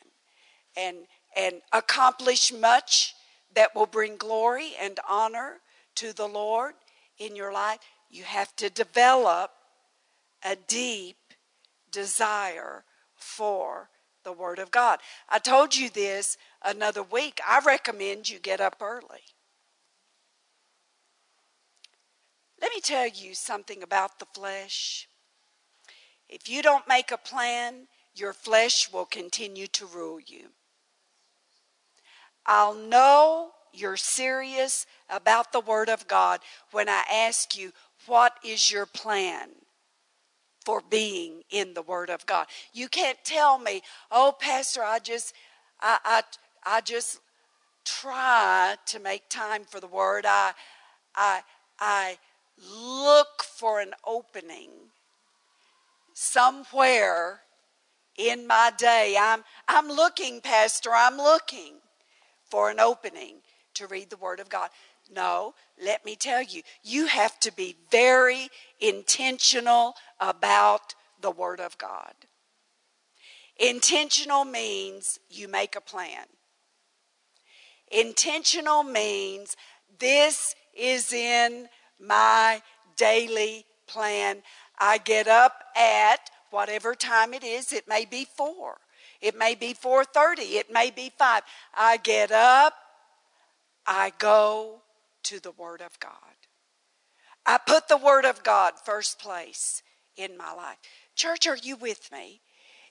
[0.76, 3.14] and, and, and accomplish much
[3.54, 5.58] that will bring glory and honor
[5.96, 6.74] to the Lord
[7.18, 7.80] in your life,
[8.10, 9.52] you have to develop
[10.44, 11.18] a deep
[11.92, 12.84] desire
[13.16, 13.90] for
[14.24, 15.00] the Word of God.
[15.30, 17.40] I told you this another week.
[17.48, 19.24] I recommend you get up early.
[22.66, 25.08] Let me tell you something about the flesh.
[26.28, 27.86] If you don't make a plan,
[28.16, 30.48] your flesh will continue to rule you.
[32.44, 36.40] I'll know you're serious about the Word of God
[36.72, 37.72] when I ask you,
[38.08, 39.50] what is your plan
[40.66, 42.48] for being in the Word of God?
[42.74, 45.36] You can't tell me, oh, Pastor, I just,
[45.82, 46.24] I, I,
[46.66, 47.20] I just
[47.86, 50.26] try to make time for the Word.
[50.28, 50.54] I,
[51.16, 51.42] I,
[51.80, 52.18] I
[52.58, 54.70] look for an opening
[56.14, 57.42] somewhere
[58.18, 59.16] in my day.
[59.20, 61.76] I'm, I'm looking, Pastor, I'm looking
[62.50, 63.38] for an opening
[63.76, 64.70] to read the Word of God.
[65.14, 65.54] No,
[65.84, 68.50] let me tell you, you have to be very
[68.80, 72.14] intentional about the Word of God.
[73.58, 76.26] Intentional means you make a plan.
[77.92, 79.56] Intentional means
[80.00, 81.70] this is in
[82.00, 82.62] my
[82.96, 84.44] daily plan.
[84.80, 87.72] I get up at whatever time it is.
[87.74, 88.78] It may be 4.
[89.22, 90.58] It may be 4:30.
[90.58, 91.44] It may be 5.
[91.74, 92.74] I get up,
[93.86, 94.82] I go
[95.24, 96.12] to the word of God.
[97.46, 99.84] I put the word of God first place
[100.18, 100.78] in my life.
[101.16, 102.42] Church, are you with me?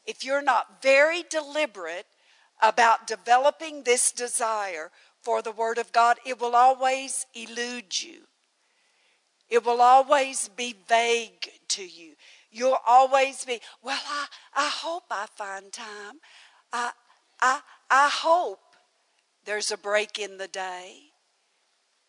[0.06, 2.06] If you're not very deliberate
[2.62, 4.90] about developing this desire
[5.22, 8.26] for the Word of God, it will always elude you.
[9.54, 12.14] It will always be vague to you.
[12.50, 16.14] You'll always be, well, I, I hope I find time.
[16.72, 16.90] I,
[17.40, 18.58] I, I hope
[19.44, 20.96] there's a break in the day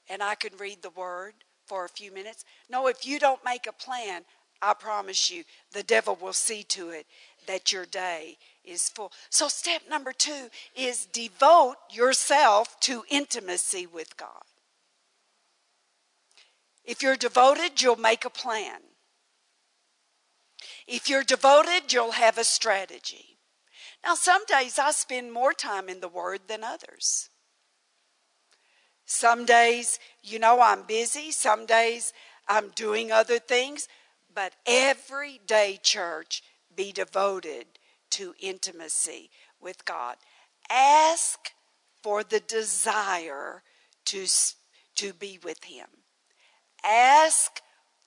[0.10, 1.36] and I can read the Word
[1.68, 2.46] for a few minutes.
[2.68, 4.24] No, if you don't make a plan,
[4.60, 7.06] I promise you, the devil will see to it
[7.46, 9.12] that your day is full.
[9.30, 14.42] So, step number two is devote yourself to intimacy with God.
[16.86, 18.80] If you're devoted, you'll make a plan.
[20.88, 23.40] If you're devoted, you'll have a strategy.
[24.04, 27.30] Now, some days I spend more time in the Word than others.
[29.06, 31.32] Some days, you know, I'm busy.
[31.32, 32.14] Some days
[32.48, 33.88] I'm doing other things.
[34.34, 36.44] But every day, church,
[36.76, 37.66] be devoted
[38.12, 40.18] to intimacy with God.
[40.70, 41.52] Ask
[42.04, 43.64] for the desire
[44.06, 44.28] to,
[44.96, 45.88] to be with Him.
[46.86, 47.62] Ask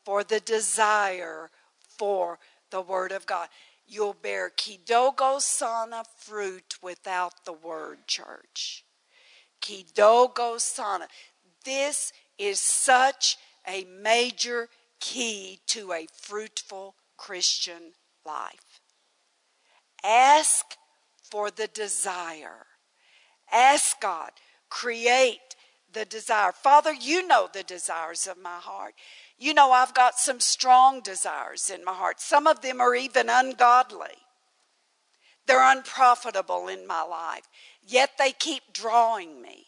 [0.04, 1.50] for the desire
[1.98, 2.38] for
[2.70, 3.48] the Word of God.
[3.86, 8.84] You'll bear kidogo sana fruit without the Word, church.
[9.60, 11.08] Kidogo sana.
[11.64, 14.68] This is such a major
[15.00, 17.92] key to a fruitful Christian
[18.24, 18.80] life.
[20.04, 20.76] Ask
[21.22, 22.66] for the desire.
[23.52, 24.30] Ask God,
[24.68, 25.47] create
[25.98, 26.52] the desire.
[26.52, 28.94] Father, you know the desires of my heart.
[29.36, 32.20] You know I've got some strong desires in my heart.
[32.20, 34.16] Some of them are even ungodly.
[35.46, 37.48] They're unprofitable in my life,
[37.84, 39.64] yet they keep drawing me.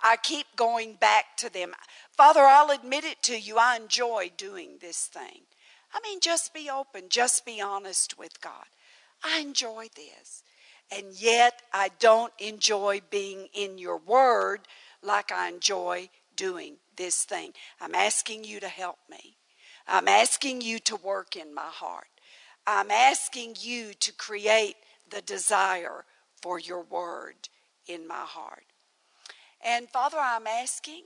[0.00, 1.74] I keep going back to them.
[2.10, 3.56] Father, I'll admit it to you.
[3.58, 5.42] I enjoy doing this thing.
[5.92, 8.66] I mean, just be open, just be honest with God.
[9.22, 10.42] I enjoy this.
[10.90, 14.60] And yet, I don't enjoy being in your word
[15.02, 17.52] like I enjoy doing this thing.
[17.80, 19.36] I'm asking you to help me.
[19.86, 22.06] I'm asking you to work in my heart.
[22.66, 24.76] I'm asking you to create
[25.10, 26.04] the desire
[26.40, 27.48] for your word
[27.86, 28.64] in my heart.
[29.64, 31.02] And Father, I'm asking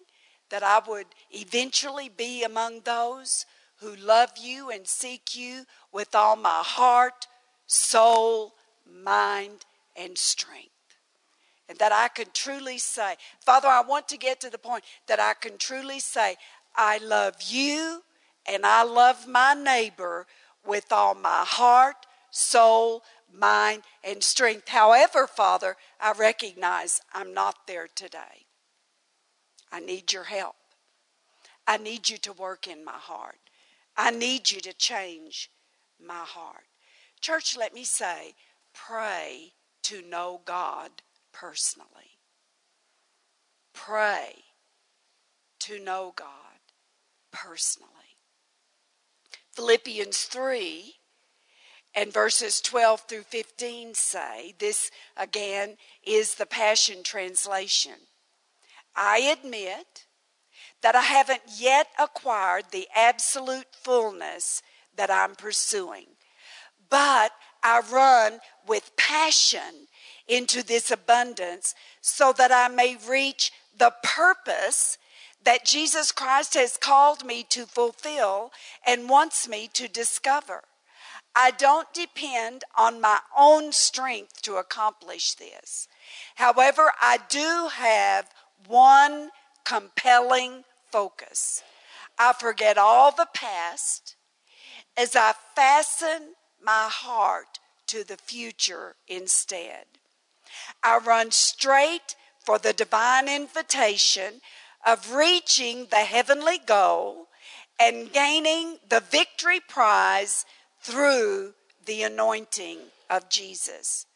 [0.51, 3.47] that I would eventually be among those
[3.81, 7.27] who love you and seek you with all my heart,
[7.67, 8.55] soul,
[8.91, 9.65] mind,
[9.97, 10.76] and strength.
[11.69, 15.19] And that I can truly say, Father, I want to get to the point that
[15.19, 16.37] I can truly say,
[16.77, 18.03] I love you
[18.49, 20.27] and I love my neighbor
[20.65, 23.03] with all my heart, soul,
[23.33, 24.69] mind, and strength.
[24.69, 28.47] However, Father, I recognize I'm not there today.
[29.73, 30.57] I need your help.
[31.67, 33.39] I need you to work in my heart.
[33.97, 35.51] I need you to change
[36.01, 36.65] my heart.
[37.21, 38.35] Church, let me say,
[38.73, 39.53] pray
[39.83, 40.91] to know God
[41.41, 42.19] personally.
[43.75, 44.45] Pray
[45.61, 46.29] to know God
[47.33, 47.91] personally.
[49.53, 50.95] Philippians 3
[51.95, 55.77] and verses 12 through 15 say this again
[56.07, 58.09] is the Passion Translation.
[58.95, 60.07] I admit
[60.83, 64.63] that I haven't yet acquired the absolute fullness
[64.95, 66.07] that I'm pursuing.
[66.89, 67.33] But
[67.63, 69.86] I run with passion
[70.29, 74.99] into this abundance so that I may reach the purpose
[75.45, 78.51] that Jesus Christ has called me to fulfill
[78.87, 80.65] and wants me to discover.
[81.35, 85.87] I don't depend on my own strength to accomplish this.
[86.37, 88.31] However, I do have
[88.67, 89.31] one
[89.65, 91.63] compelling focus.
[92.19, 94.17] I forget all the past
[94.97, 99.85] as I fasten my heart to the future instead.
[100.83, 104.41] I run straight for the divine invitation
[104.87, 107.27] of reaching the heavenly goal
[107.79, 110.47] and gaining the victory prize
[110.81, 111.55] through
[111.85, 112.79] the anointing
[113.11, 114.07] of Jesus.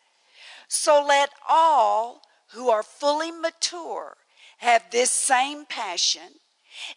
[0.69, 2.23] So let all
[2.53, 4.17] who are fully mature
[4.59, 6.39] have this same passion.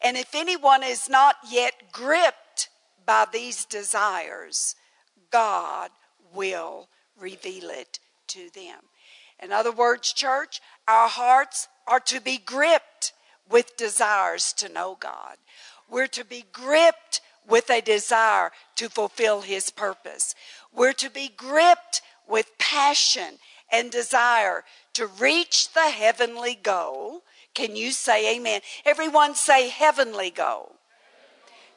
[0.02, 2.70] And if anyone is not yet gripped
[3.06, 4.76] by these desires,
[5.32, 5.90] God
[6.34, 6.90] will
[7.20, 8.80] reveal it to them.
[9.42, 13.14] In other words, church, our hearts are to be gripped
[13.50, 15.38] with desires to know God.
[15.90, 20.34] We're to be gripped with a desire to fulfill His purpose.
[20.74, 23.38] We're to be gripped with passion
[23.72, 24.64] and desire
[24.94, 27.24] to reach the heavenly goal.
[27.54, 28.62] Can you say amen?
[28.86, 30.76] Everyone say heavenly goal.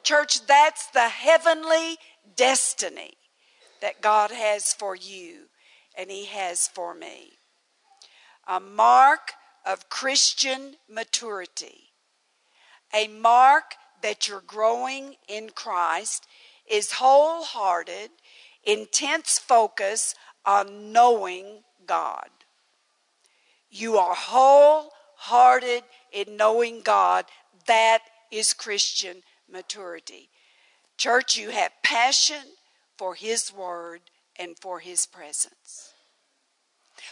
[0.03, 1.97] Church, that's the heavenly
[2.35, 3.15] destiny
[3.81, 5.47] that God has for you
[5.97, 7.36] and He has for me.
[8.47, 9.33] A mark
[9.65, 11.89] of Christian maturity,
[12.93, 16.25] a mark that you're growing in Christ
[16.69, 18.11] is wholehearted,
[18.63, 22.29] intense focus on knowing God.
[23.69, 27.25] You are wholehearted in knowing God.
[27.65, 27.99] That
[28.31, 30.29] is Christian maturity.
[30.97, 32.55] Church, you have passion
[32.97, 34.01] for His Word
[34.37, 35.86] and for His presence.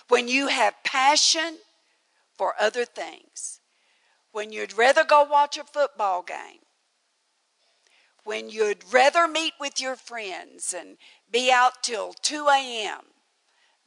[0.07, 1.59] When you have passion
[2.37, 3.59] for other things,
[4.31, 6.59] when you'd rather go watch a football game,
[8.23, 10.97] when you'd rather meet with your friends and
[11.31, 13.01] be out till 2 a.m.,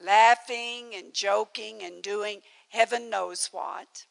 [0.02, 4.06] laughing and joking and doing heaven knows what.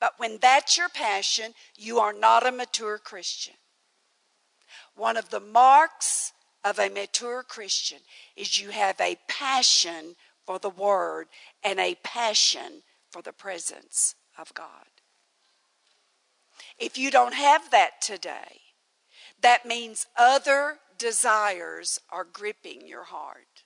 [0.00, 3.54] But when that's your passion, you are not a mature Christian.
[4.94, 6.32] One of the marks
[6.64, 7.98] of a mature Christian
[8.36, 10.16] is you have a passion
[10.48, 11.26] for the Word
[11.62, 14.86] and a passion for the presence of God.
[16.78, 18.62] If you don't have that today,
[19.42, 23.64] that means other desires are gripping your heart.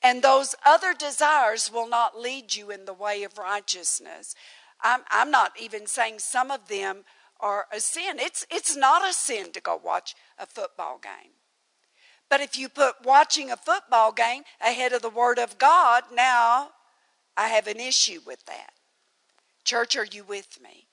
[0.00, 4.36] And those other desires will not lead you in the way of righteousness.
[4.84, 7.02] I'm, I'm not even saying some of them
[7.40, 8.20] are a sin.
[8.20, 11.32] It's, it's not a sin to go watch a football game.
[12.34, 16.70] But if you put watching a football game ahead of the Word of God, now
[17.36, 18.72] I have an issue with that.
[19.62, 20.88] Church, are you with me?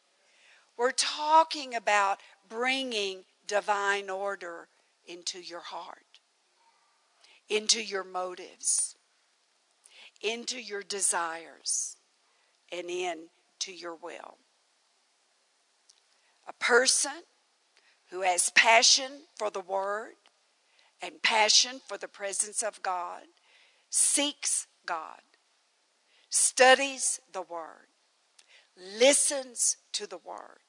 [0.77, 4.67] We're talking about bringing divine order
[5.07, 6.19] into your heart,
[7.49, 8.95] into your motives,
[10.21, 11.97] into your desires,
[12.71, 14.37] and into your will.
[16.47, 17.23] A person
[18.11, 20.11] who has passion for the Word
[21.01, 23.23] and passion for the presence of God
[23.89, 25.21] seeks God,
[26.29, 27.87] studies the Word,
[28.77, 30.61] listens to the Word,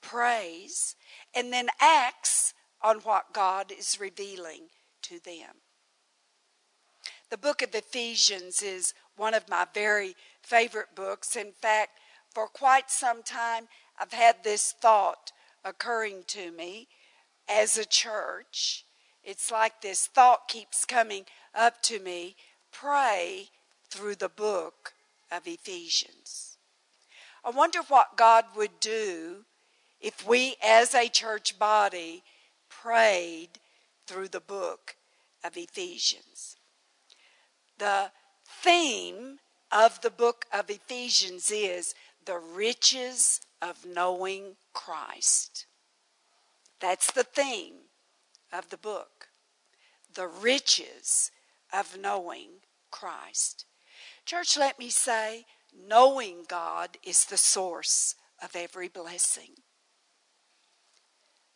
[0.00, 0.96] prays,
[1.34, 4.68] and then acts on what God is revealing
[5.02, 5.56] to them.
[7.30, 11.36] The book of Ephesians is one of my very favorite books.
[11.36, 11.98] In fact,
[12.32, 13.68] for quite some time,
[13.98, 15.32] I've had this thought
[15.64, 16.88] occurring to me
[17.48, 18.84] as a church.
[19.24, 22.36] It's like this thought keeps coming up to me
[22.70, 23.48] pray
[23.88, 24.92] through the book
[25.32, 26.58] of Ephesians.
[27.44, 29.44] I wonder what God would do
[30.00, 32.22] if we as a church body
[32.68, 33.60] prayed
[34.06, 34.96] through the book
[35.42, 36.56] of Ephesians.
[37.78, 38.10] The
[38.46, 39.38] theme
[39.72, 41.94] of the book of Ephesians is
[42.26, 45.66] the riches of knowing Christ.
[46.80, 47.83] That's the theme
[48.56, 49.28] of the book.
[50.14, 51.30] The riches
[51.72, 52.50] of knowing
[52.90, 53.66] Christ.
[54.24, 55.44] Church, let me say,
[55.76, 59.50] knowing God is the source of every blessing.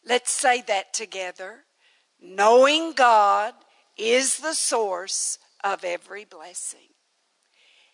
[0.04, 1.64] Let's say that together.
[2.20, 3.54] Knowing God
[3.96, 6.88] is the source of every blessing.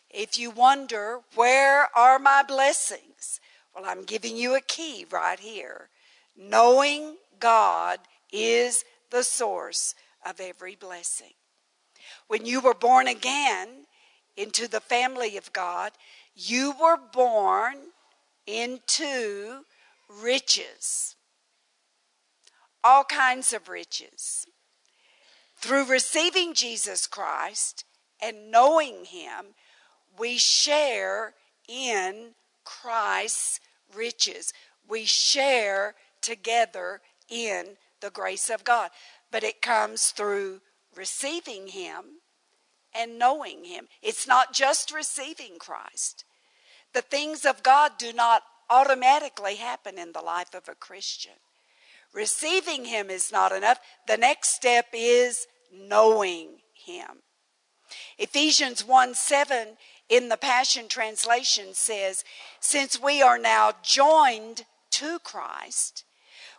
[0.09, 3.40] If you wonder, where are my blessings?
[3.74, 5.88] Well, I'm giving you a key right here.
[6.36, 7.98] Knowing God
[8.32, 9.94] is the source
[10.24, 11.32] of every blessing.
[12.26, 13.86] When you were born again
[14.36, 15.92] into the family of God,
[16.34, 17.76] you were born
[18.46, 19.64] into
[20.09, 21.16] riches.
[22.82, 24.46] All kinds of riches.
[25.57, 27.84] Through receiving Jesus Christ
[28.20, 29.55] and knowing Him,
[30.18, 31.34] we share
[31.68, 32.34] in
[32.64, 33.61] Christ's
[33.94, 34.52] riches.
[34.86, 38.90] We share together in the grace of God.
[39.32, 40.61] But it comes through
[40.94, 42.20] receiving Him
[42.94, 43.88] and knowing Him.
[44.02, 46.24] It's not just receiving Christ.
[46.92, 51.32] The things of God do not automatically happen in the life of a Christian.
[52.12, 53.80] Receiving Him is not enough.
[54.07, 57.22] The next step is knowing Him.
[58.18, 59.76] Ephesians 1 7
[60.11, 62.22] in the Passion Translation says,
[62.61, 66.05] Since we are now joined to Christ,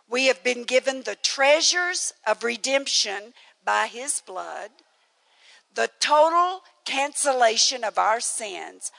[0.08, 3.34] we have been given the treasures of redemption
[3.64, 4.70] by His blood,
[5.74, 8.92] the total cancellation of our sins,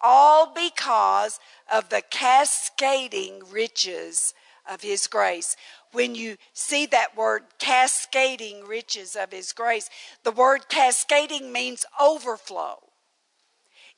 [0.00, 1.38] all because
[1.72, 4.34] of the cascading riches
[4.68, 5.56] of His grace.
[5.92, 9.88] When you see that word cascading riches of His grace,
[10.24, 12.78] the word cascading means overflow.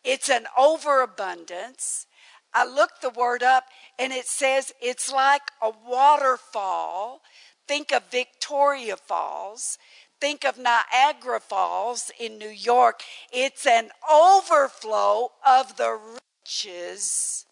[0.05, 2.07] It's an overabundance.
[2.55, 3.65] I looked the word up
[4.01, 7.21] and it says it's like a waterfall.
[7.69, 9.77] Think of Victoria Falls.
[10.19, 13.03] Think of Niagara Falls in New York.
[13.31, 15.99] It's an overflow of the
[16.47, 17.45] riches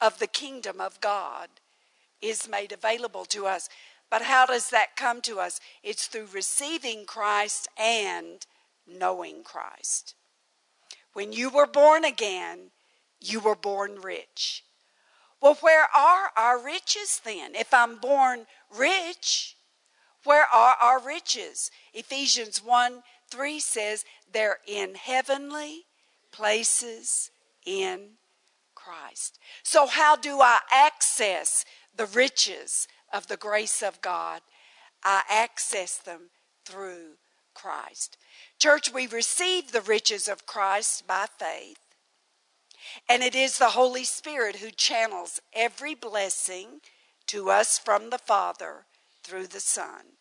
[0.00, 1.48] of the kingdom of God
[2.22, 3.68] is made available to us.
[4.10, 5.60] But how does that come to us?
[5.82, 8.46] It's through receiving Christ and
[8.86, 10.14] knowing Christ.
[11.12, 12.70] When you were born again,
[13.20, 14.64] you were born rich.
[15.40, 17.54] Well, where are our riches then?
[17.54, 19.56] If I'm born rich,
[20.24, 21.70] where are our riches?
[21.94, 25.84] Ephesians 1 3 says they're in heavenly
[26.32, 27.30] places
[27.64, 28.00] in
[28.74, 29.38] Christ.
[29.62, 31.64] So, how do I access
[31.96, 34.42] the riches of the grace of God?
[35.04, 36.30] I access them
[36.64, 37.12] through
[37.54, 38.16] Christ.
[38.58, 41.78] Church, we receive the riches of Christ by faith.
[43.08, 46.80] And it is the Holy Spirit who channels every blessing
[47.26, 48.86] to us from the Father
[49.22, 50.16] through the Son.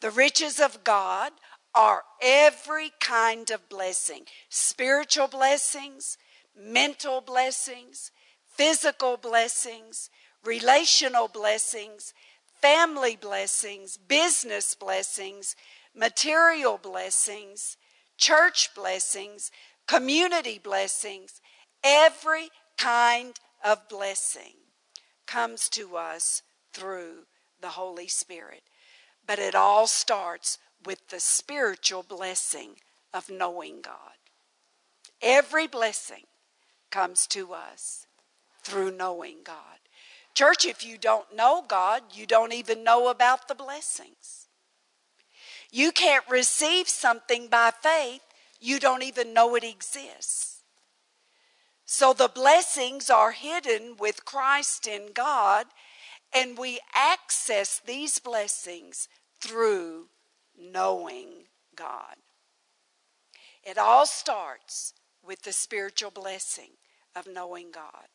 [0.00, 1.32] The riches of God
[1.74, 6.18] are every kind of blessing spiritual blessings,
[6.58, 8.10] mental blessings,
[8.46, 10.10] physical blessings,
[10.44, 12.14] relational blessings,
[12.60, 15.54] family blessings, business blessings,
[15.94, 17.76] material blessings,
[18.16, 19.50] church blessings,
[19.86, 21.40] community blessings,
[21.82, 24.54] every kind of blessing
[25.26, 27.24] comes to us through
[27.60, 28.62] the Holy Spirit.
[29.26, 32.76] But it all starts with the spiritual blessing
[33.12, 34.16] of knowing God.
[35.20, 36.24] Every blessing
[36.90, 38.06] comes to us
[38.62, 39.56] through knowing God.
[40.34, 44.48] Church, if you don't know God, you don't even know about the blessings.
[45.72, 48.22] You can't receive something by faith,
[48.60, 50.55] you don't even know it exists.
[51.86, 55.66] So the blessings are hidden with Christ in God,
[56.34, 59.08] and we access these blessings
[59.40, 60.08] through
[60.58, 61.44] knowing
[61.76, 62.16] God.
[63.62, 66.70] It all starts with the spiritual blessing
[67.14, 68.08] of knowing God.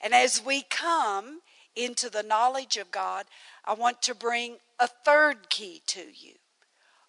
[0.00, 1.40] And as we come
[1.76, 3.26] into the knowledge of God,
[3.66, 6.36] I want to bring a third key to you.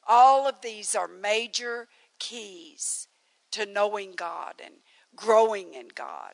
[0.05, 1.88] All of these are major
[2.20, 3.07] keys
[3.51, 4.76] to knowing God and
[5.16, 6.34] growing in God.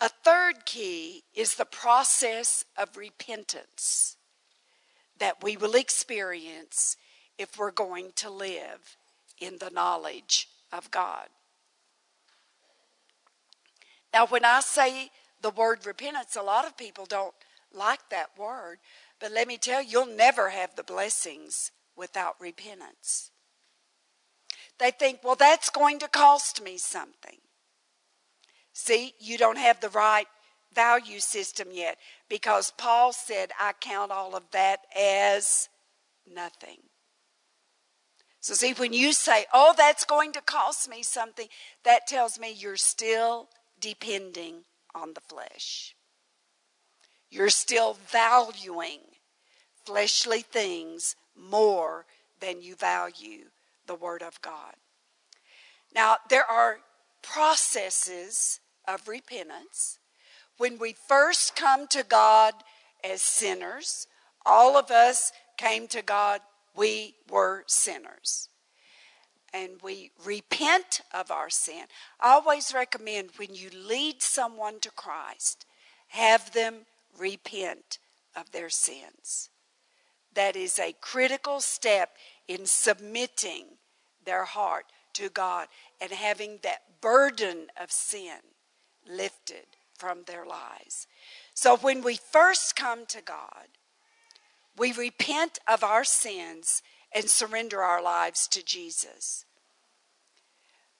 [0.00, 4.16] A third key is the process of repentance
[5.18, 6.96] that we will experience
[7.38, 8.96] if we're going to live
[9.38, 11.28] in the knowledge of God.
[14.12, 17.34] Now, when I say the word repentance, a lot of people don't
[17.72, 18.78] like that word
[19.22, 23.30] but let me tell you, you'll never have the blessings without repentance.
[24.78, 27.38] They think, well, that's going to cost me something.
[28.72, 30.26] See, you don't have the right
[30.74, 31.98] value system yet
[32.28, 35.68] because Paul said, I count all of that as
[36.26, 36.78] nothing.
[38.40, 41.46] So, see, when you say, oh, that's going to cost me something,
[41.84, 43.48] that tells me you're still
[43.78, 44.64] depending
[44.94, 45.94] on the flesh.
[47.30, 49.00] You're still valuing
[49.84, 52.04] fleshly things more
[52.40, 53.51] than you value
[53.86, 54.74] the Word of God.
[55.94, 56.78] Now, there are
[57.22, 59.98] processes of repentance.
[60.58, 62.54] When we first come to God
[63.04, 64.06] as sinners,
[64.46, 66.40] all of us came to God,
[66.76, 68.48] we were sinners.
[69.52, 71.84] and we repent of our sin.
[72.20, 75.66] I always recommend when you lead someone to Christ,
[76.08, 76.86] have them
[77.18, 77.98] repent
[78.34, 79.50] of their sins.
[80.34, 82.16] That is a critical step
[82.48, 83.64] in submitting
[84.24, 85.68] their heart to God
[86.00, 88.38] and having that burden of sin
[89.08, 91.06] lifted from their lives.
[91.54, 93.68] So when we first come to God,
[94.76, 96.82] we repent of our sins
[97.14, 99.44] and surrender our lives to Jesus.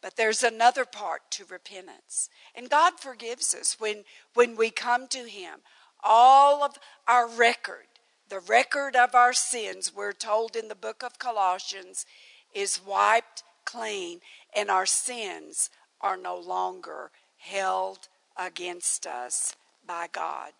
[0.02, 2.28] But there's another part to repentance.
[2.54, 5.60] And God forgives us when, when we come to Him.
[6.02, 6.76] All of
[7.06, 7.86] our record,
[8.32, 12.06] the record of our sins, we're told in the book of Colossians,
[12.54, 14.20] is wiped clean,
[14.56, 15.68] and our sins
[16.00, 18.08] are no longer held
[18.38, 19.54] against us
[19.86, 20.52] by God.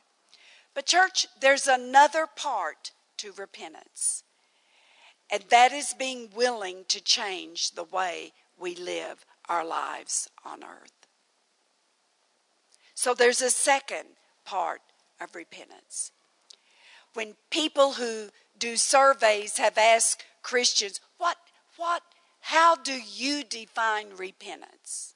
[0.75, 4.23] But, church, there's another part to repentance,
[5.31, 11.07] and that is being willing to change the way we live our lives on earth.
[12.95, 14.09] So, there's a second
[14.45, 14.83] part
[15.19, 16.13] of repentance.
[17.15, 21.37] When people who do surveys have asked Christians, what,
[21.77, 22.03] what,
[22.41, 25.15] how do you define repentance?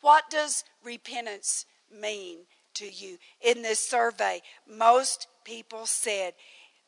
[0.00, 2.40] What does repentance mean
[2.74, 3.18] to you?
[3.40, 6.34] In this survey, most people said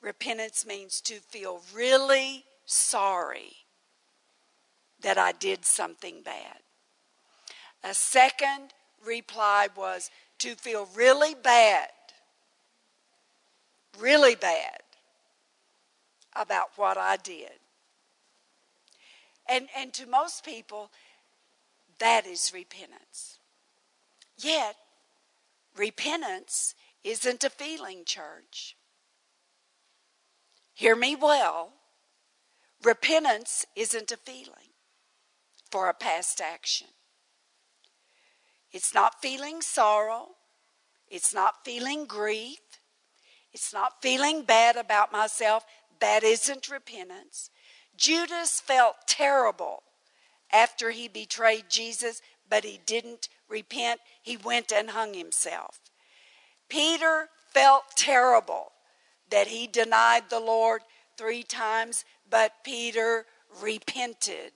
[0.00, 3.52] repentance means to feel really sorry
[5.00, 6.58] that I did something bad.
[7.84, 8.72] A second
[9.04, 11.88] reply was to feel really bad,
[13.98, 14.80] really bad
[16.34, 17.58] about what I did.
[19.48, 20.90] And, and to most people,
[21.98, 23.38] that is repentance.
[24.36, 24.76] Yet,
[25.76, 26.74] repentance
[27.04, 28.76] isn't a feeling, church.
[30.74, 31.72] Hear me well.
[32.82, 34.72] Repentance isn't a feeling
[35.70, 36.88] for a past action.
[38.72, 40.30] It's not feeling sorrow.
[41.08, 42.58] It's not feeling grief.
[43.56, 45.64] It's not feeling bad about myself.
[46.00, 47.48] That isn't repentance.
[47.96, 49.82] Judas felt terrible
[50.52, 54.00] after he betrayed Jesus, but he didn't repent.
[54.20, 55.80] He went and hung himself.
[56.68, 58.72] Peter felt terrible
[59.30, 60.82] that he denied the Lord
[61.16, 63.24] three times, but Peter
[63.62, 64.52] repented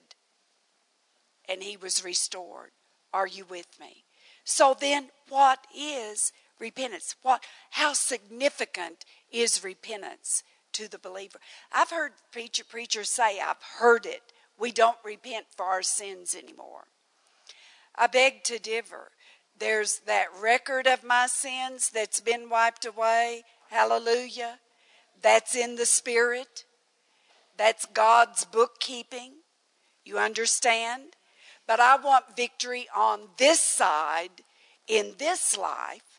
[1.49, 2.69] and he was restored.
[3.11, 4.03] Are you with me?
[4.43, 6.31] So then what is
[6.61, 7.15] repentance?
[7.21, 10.43] What how significant is repentance
[10.73, 11.39] to the believer?
[11.73, 14.31] I've heard preacher preachers say, I've heard it
[14.61, 16.85] we don't repent for our sins anymore.
[17.95, 19.09] I beg to differ.
[19.57, 23.43] There's that record of my sins that's been wiped away.
[23.71, 24.59] Hallelujah.
[25.19, 26.65] That's in the Spirit.
[27.57, 29.31] That's God's bookkeeping.
[30.05, 31.15] You understand?
[31.65, 34.43] But I want victory on this side
[34.87, 36.10] in this life.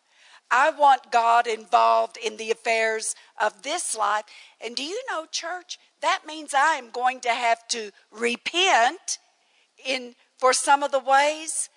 [0.55, 4.25] I want God involved in the affairs of this life.
[4.61, 9.19] And do you know, church, that means I am going to have to repent
[9.83, 11.71] in for some of the ways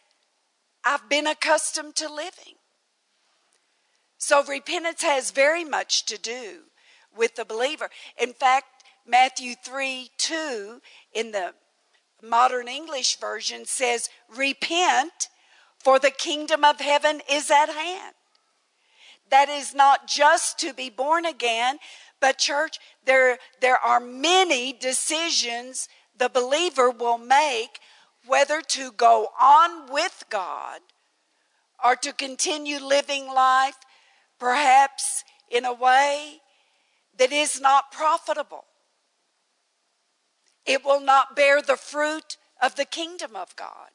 [0.84, 2.56] I've been accustomed to living.
[4.18, 6.64] So repentance has very much to do
[7.16, 7.90] with the believer.
[8.22, 10.82] In fact, Matthew 3 2
[11.14, 11.54] in the
[12.22, 15.30] modern English version says, Repent,
[15.78, 18.15] for the kingdom of heaven is at hand.
[19.30, 21.80] That is not just to be born again,
[22.20, 27.80] but, church, there, there are many decisions the believer will make
[28.26, 30.80] whether to go on with God
[31.84, 33.78] or to continue living life
[34.40, 36.42] perhaps in a way
[37.18, 38.66] that is not profitable.
[40.66, 43.92] It will not bear the fruit of the kingdom of God.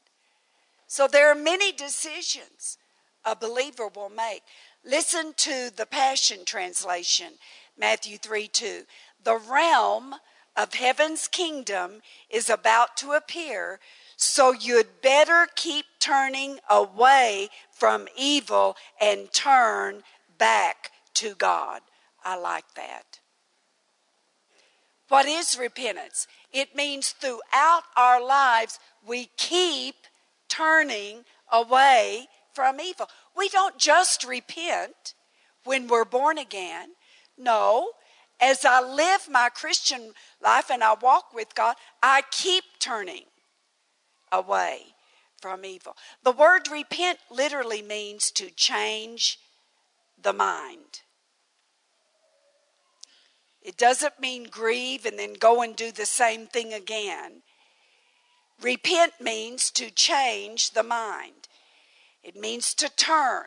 [0.87, 2.79] So there are many decisions
[3.25, 4.43] a believer will make.
[4.85, 7.35] Listen to the Passion Translation
[7.79, 8.85] Matthew 3 2.
[9.23, 10.15] The realm
[10.57, 12.01] of heaven's kingdom
[12.31, 13.79] is about to appear,
[14.17, 20.03] so you'd better keep turning away from evil and turn
[20.39, 21.83] back to God.
[22.25, 23.21] I like that.
[25.09, 26.27] What is repentance?
[26.53, 29.97] It means throughout our lives we keep
[30.49, 33.09] turning away from evil.
[33.41, 35.15] We don't just repent
[35.65, 36.91] when we're born again.
[37.39, 37.93] No,
[38.39, 40.13] as I live my Christian
[40.43, 43.25] life and I walk with God, I keep turning
[44.31, 44.89] away
[45.41, 45.97] from evil.
[46.23, 49.39] The word repent literally means to change
[50.21, 51.01] the mind.
[53.63, 57.41] It doesn't mean grieve and then go and do the same thing again.
[58.61, 61.49] Repent means to change the mind,
[62.23, 63.47] it means to turn,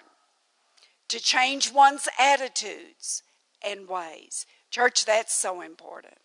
[1.09, 3.23] to change one's attitudes
[3.63, 4.45] and ways.
[4.69, 6.17] Church, that's so important.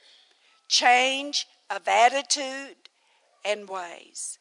[0.69, 2.77] Change of attitude
[3.45, 4.39] and ways.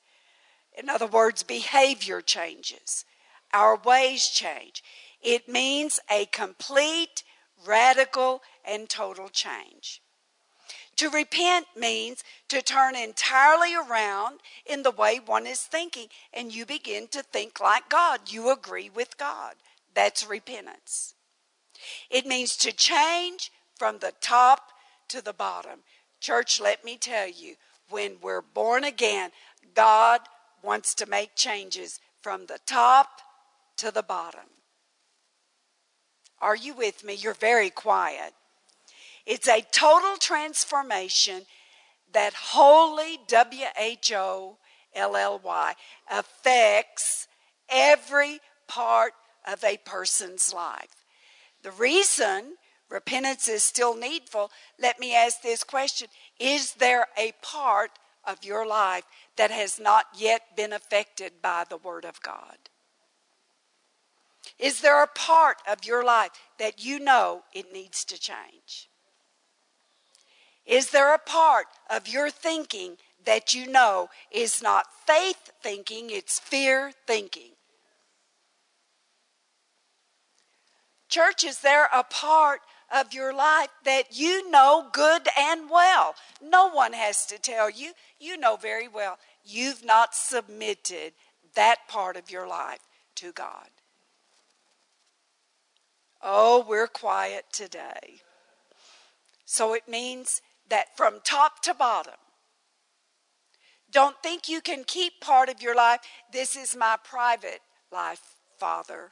[0.77, 3.03] In other words, behavior changes,
[3.53, 4.83] our ways change.
[5.21, 7.23] It means a complete,
[7.65, 10.01] radical, and total change.
[10.97, 16.65] To repent means to turn entirely around in the way one is thinking, and you
[16.65, 18.31] begin to think like God.
[18.31, 19.55] You agree with God.
[19.93, 21.13] That's repentance.
[22.09, 24.71] It means to change from the top
[25.09, 25.79] to the bottom.
[26.19, 27.55] Church, let me tell you,
[27.89, 29.29] when we're born again,
[29.75, 30.21] God
[30.63, 33.21] wants to make changes from the top
[33.77, 34.49] to the bottom.
[36.41, 37.13] Are you with me?
[37.13, 38.33] You're very quiet.
[39.27, 41.41] It's a total transformation
[42.13, 44.57] that wholly, W H O
[44.95, 45.75] L L Y,
[46.09, 47.27] affects
[47.67, 49.11] every part
[49.45, 50.95] of a person's life.
[51.61, 52.55] The reason
[52.89, 54.49] repentance is still needful,
[54.79, 56.07] let me ask this question
[56.39, 57.91] Is there a part
[58.23, 59.03] of your life
[59.35, 62.57] that has not yet been affected by the Word of God?
[64.57, 68.86] Is there a part of your life that you know it needs to change?
[70.67, 76.39] Is there a part of your thinking that you know is not faith thinking, it's
[76.39, 77.51] fear thinking?
[81.07, 82.59] Church, is there a part
[82.93, 86.15] of your life that you know good and well?
[86.41, 87.93] No one has to tell you.
[88.19, 89.17] You know very well.
[89.45, 91.13] You've not submitted
[91.55, 92.81] that part of your life
[93.15, 93.69] to God.
[96.21, 98.21] Oh, we're quiet today.
[99.45, 102.13] So it means that from top to bottom,
[103.91, 106.01] don't think you can keep part of your life.
[106.31, 107.61] This is my private
[107.91, 108.21] life,
[108.57, 109.11] Father.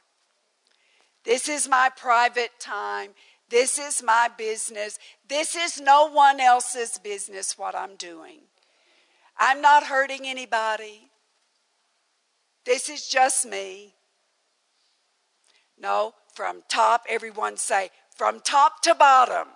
[1.24, 3.10] This is my private time.
[3.48, 4.98] This is my business.
[5.28, 8.40] This is no one else's business what I'm doing.
[9.38, 11.10] I'm not hurting anybody.
[12.64, 13.94] This is just me.
[15.78, 19.48] No, from top, everyone say, from top to bottom.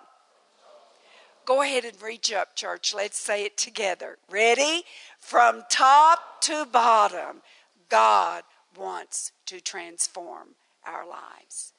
[1.45, 2.93] Go ahead and reach up, church.
[2.93, 4.17] Let's say it together.
[4.29, 4.83] Ready?
[5.19, 7.41] From top to bottom,
[7.89, 8.43] God
[8.77, 10.49] wants to transform
[10.85, 11.73] our lives.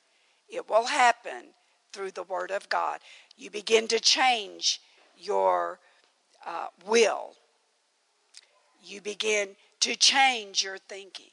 [0.49, 1.55] It will happen
[1.93, 3.01] through the Word of God.
[3.37, 4.81] You begin to change
[5.17, 5.79] your
[6.47, 7.35] uh, will,
[8.85, 9.51] you begin
[9.81, 11.27] to change your thinking.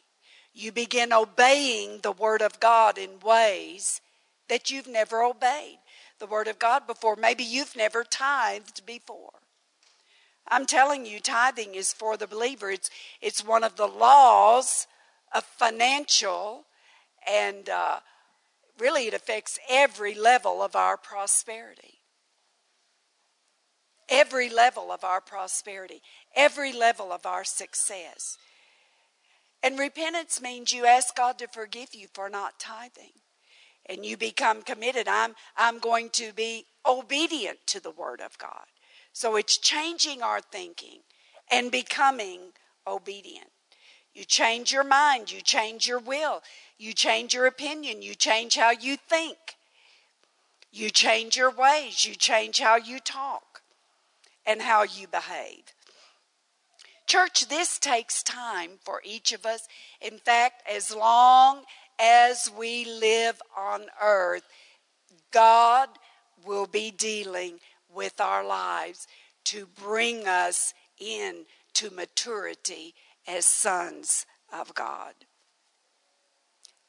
[0.53, 4.01] You begin obeying the Word of God in ways
[4.49, 5.79] that you've never obeyed
[6.19, 7.15] the Word of God before.
[7.15, 9.31] Maybe you've never tithed before.
[10.47, 12.71] I'm telling you, tithing is for the believer.
[12.71, 12.89] It's,
[13.21, 14.87] it's one of the laws
[15.33, 16.65] of financial,
[17.27, 17.99] and uh,
[18.79, 21.99] really it affects every level of our prosperity.
[24.09, 26.01] Every level of our prosperity,
[26.35, 28.39] every level of our success.
[29.61, 33.11] And repentance means you ask God to forgive you for not tithing
[33.89, 35.07] and you become committed.
[35.07, 38.65] I'm, I'm going to be obedient to the Word of God.
[39.11, 40.99] So it's changing our thinking
[41.51, 42.39] and becoming
[42.87, 43.49] obedient.
[44.13, 46.41] You change your mind, you change your will,
[46.77, 49.37] you change your opinion, you change how you think,
[50.71, 53.61] you change your ways, you change how you talk
[54.45, 55.63] and how you behave.
[57.07, 59.67] Church, this takes time for each of us.
[59.99, 61.63] In fact, as long
[61.99, 64.43] as we live on earth,
[65.31, 65.89] God
[66.45, 67.59] will be dealing
[67.93, 69.07] with our lives
[69.45, 72.93] to bring us in to maturity
[73.27, 75.13] as sons of God.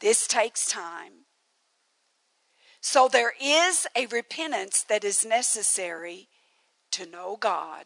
[0.01, 1.25] This takes time.
[2.81, 6.29] So there is a repentance that is necessary
[6.93, 7.85] to know God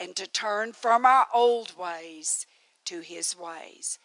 [0.00, 2.46] and to turn from our old ways
[2.86, 3.98] to his ways.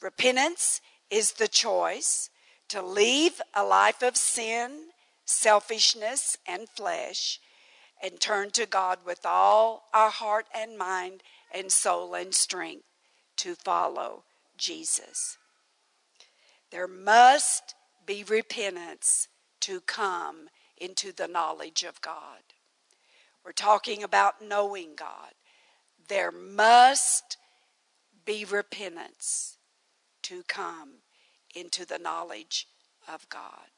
[0.00, 0.80] Repentance
[1.10, 2.30] is the choice
[2.68, 4.88] to leave a life of sin,
[5.24, 7.40] selfishness, and flesh
[8.02, 12.84] and turn to God with all our heart and mind and soul and strength
[13.36, 14.24] to follow
[14.56, 15.38] Jesus.
[16.70, 17.74] There must
[18.06, 19.28] be repentance
[19.60, 22.42] to come into the knowledge of God.
[23.44, 25.32] We're talking about knowing God.
[26.08, 27.36] There must
[28.24, 29.57] be repentance
[30.28, 30.90] to come
[31.54, 32.68] into the knowledge
[33.10, 33.70] of God.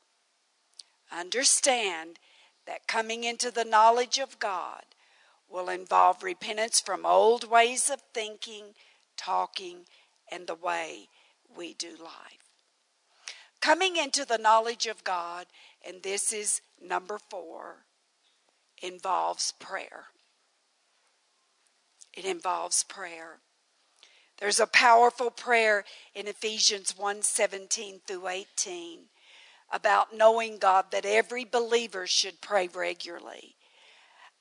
[1.13, 2.19] Understand
[2.67, 4.83] that coming into the knowledge of God
[5.49, 8.75] will involve repentance from old ways of thinking,
[9.17, 9.87] talking,
[10.31, 11.09] and the way
[11.57, 12.51] we do life.
[13.61, 15.47] Coming into the knowledge of God,
[15.87, 17.85] and this is number four,
[18.83, 20.07] involves prayer.
[22.13, 23.39] It involves prayer.
[24.41, 25.85] There's a powerful prayer
[26.15, 29.01] in Ephesians 1 17 through 18
[29.71, 33.55] about knowing God that every believer should pray regularly.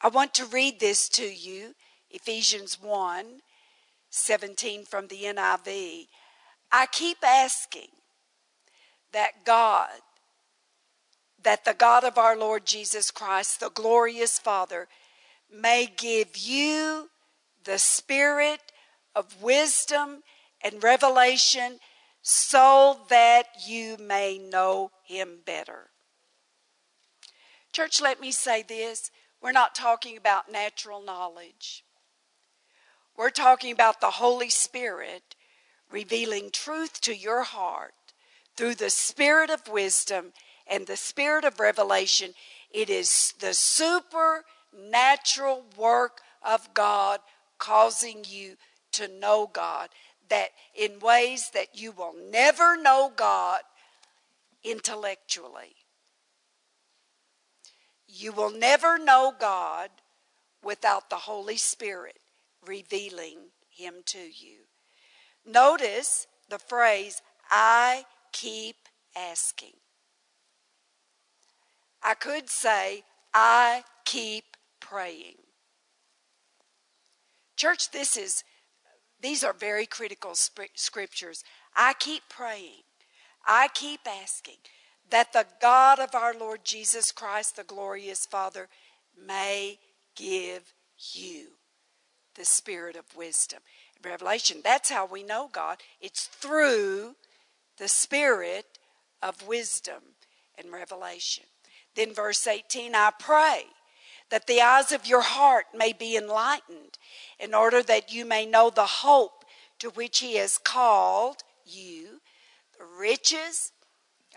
[0.02, 1.76] I want to read this to you
[2.10, 3.42] Ephesians 1
[4.10, 6.08] 17 from the NIV.
[6.72, 7.90] I keep asking
[9.12, 9.90] that God,
[11.44, 14.88] that the God of our Lord Jesus Christ, the glorious Father,
[15.54, 17.10] may give you
[17.66, 18.69] the spirit
[19.16, 20.24] of wisdom
[20.62, 21.80] and revelation
[22.22, 25.90] so that you may know him better.
[27.72, 29.12] Church, let me say this.
[29.42, 31.84] We're not talking about natural knowledge.
[33.16, 35.36] We're talking about the Holy Spirit
[35.92, 37.94] revealing truth to your heart
[38.56, 40.32] through the spirit of wisdom
[40.68, 42.34] and the spirit of revelation.
[42.72, 47.20] It is the supernatural work of God
[47.58, 48.58] causing you
[49.00, 49.90] to know God
[50.30, 53.62] that in ways that you will never know God
[54.64, 55.76] intellectually.
[58.08, 59.90] You will never know God
[60.64, 62.20] without the Holy Spirit
[62.66, 63.38] revealing
[63.70, 64.66] Him to you.
[65.46, 68.76] Notice the phrase, I keep
[69.16, 69.74] asking.
[72.04, 75.36] I could say, I keep praying.
[77.56, 78.44] Church, this is
[79.22, 81.44] these are very critical scriptures.
[81.76, 82.84] I keep praying.
[83.46, 84.58] I keep asking
[85.10, 88.70] that the God of our Lord Jesus Christ, the glorious Father,
[89.26, 89.80] may
[90.16, 90.74] give
[91.14, 91.48] you
[92.36, 93.60] the spirit of wisdom.
[94.04, 95.80] Revelation, that's how we know God.
[96.00, 97.16] It's through
[97.78, 98.78] the spirit
[99.22, 100.16] of wisdom
[100.58, 101.46] and revelation.
[101.96, 103.64] Then, verse 18, I pray
[104.30, 106.98] that the eyes of your heart may be enlightened,
[107.40, 109.44] in order that you may know the hope
[109.80, 112.22] to which He has called you,
[112.78, 113.72] the riches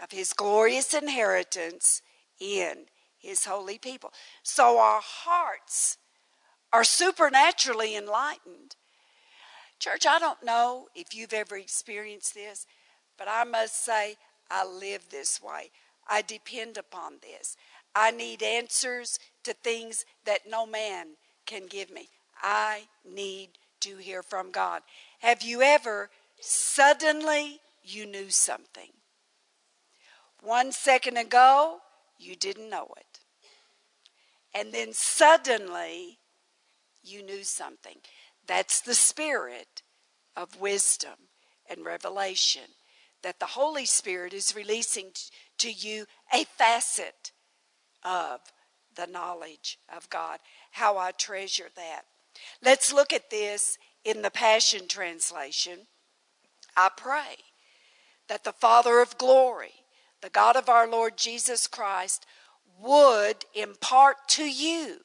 [0.03, 2.03] of His glorious inheritance
[2.41, 2.87] in
[3.19, 4.13] His holy people.
[4.43, 5.99] So our hearts
[6.73, 8.77] are supernaturally enlightened.
[9.79, 12.67] Church, I don't know if you've ever experienced this,
[13.19, 14.17] but I must say,
[14.51, 15.71] I live this way.
[16.09, 17.57] I depend upon this.
[17.95, 21.09] I need answers to things that no man
[21.47, 22.09] can give me.
[22.43, 24.83] I need to hear from God.
[25.21, 28.91] Have you ever suddenly you knew something?
[30.43, 31.79] One second ago,
[32.19, 33.21] you didn't know it.
[34.55, 36.19] And then suddenly,
[37.03, 37.99] you knew something.
[38.47, 39.83] That's the spirit
[40.37, 41.29] of wisdom
[41.69, 42.63] and revelation
[43.23, 45.13] that the Holy Spirit is releasing
[45.59, 47.31] to you a facet
[48.05, 48.41] of
[48.95, 50.39] the knowledge of God.
[50.73, 52.03] How I treasure that.
[52.63, 55.87] Let's look at this in the Passion Translation.
[56.77, 57.37] I pray
[58.29, 59.73] that the Father of glory,
[60.23, 62.27] the God of our Lord Jesus Christ,
[62.81, 65.01] would impart to you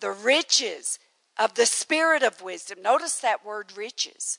[0.00, 0.98] the riches
[1.38, 2.82] of the spirit of wisdom.
[2.82, 4.38] Notice that word riches.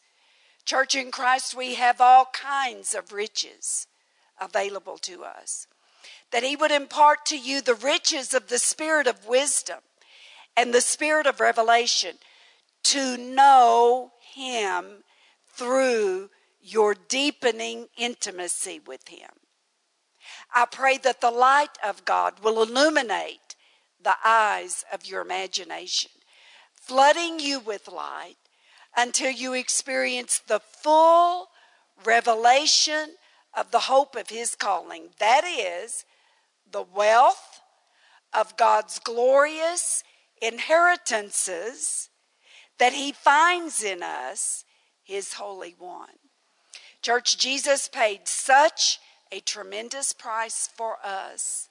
[0.66, 3.88] Church in Christ, we have all kinds of riches
[4.40, 5.68] available to us
[6.32, 9.80] that he would impart to you the riches of the spirit of wisdom
[10.56, 12.16] and the spirit of revelation
[12.84, 15.04] to know him
[15.54, 16.30] through
[16.62, 19.30] your deepening intimacy with him.
[20.54, 23.56] I pray that the light of God will illuminate
[24.02, 26.12] the eyes of your imagination,
[26.74, 28.38] flooding you with light
[28.96, 31.48] until you experience the full
[32.04, 33.16] revelation
[33.56, 35.10] of the hope of his calling.
[35.20, 36.06] That is,
[36.72, 37.62] the wealth
[38.34, 40.04] of God's glorious
[40.42, 42.10] inheritances
[42.78, 44.64] that He finds in us,
[45.04, 46.08] His Holy One.
[47.02, 49.00] Church, Jesus paid such
[49.32, 51.70] a tremendous price for us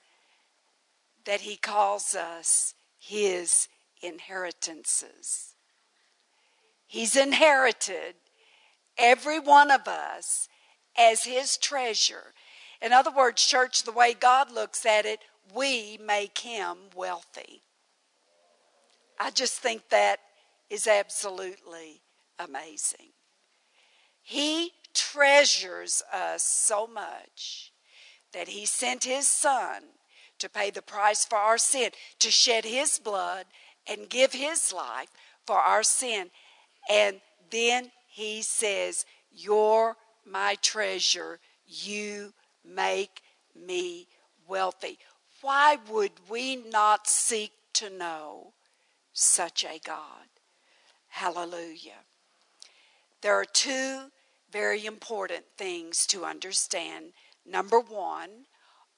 [1.24, 3.68] that He calls us His
[4.02, 5.54] inheritances.
[6.86, 8.14] He's inherited
[8.96, 10.48] every one of us
[10.96, 12.32] as His treasure
[12.80, 15.20] in other words, church, the way God looks at it,
[15.54, 17.62] we make him wealthy.
[19.18, 20.20] I just think that
[20.70, 22.02] is absolutely
[22.38, 23.08] amazing.
[24.22, 27.72] He treasures us so much
[28.32, 29.82] that he sent his son
[30.38, 33.46] to pay the price for our sin, to shed his blood
[33.88, 35.08] and give his life
[35.46, 36.30] for our sin.
[36.88, 37.20] And
[37.50, 41.40] then he says, You're my treasure.
[41.66, 42.34] You
[42.74, 43.22] make
[43.54, 44.06] me
[44.46, 44.98] wealthy.
[45.40, 48.54] Why would we not seek to know
[49.12, 50.26] such a God?
[51.08, 52.04] Hallelujah.
[53.20, 54.10] There are two
[54.50, 57.12] very important things to understand.
[57.44, 58.46] Number one,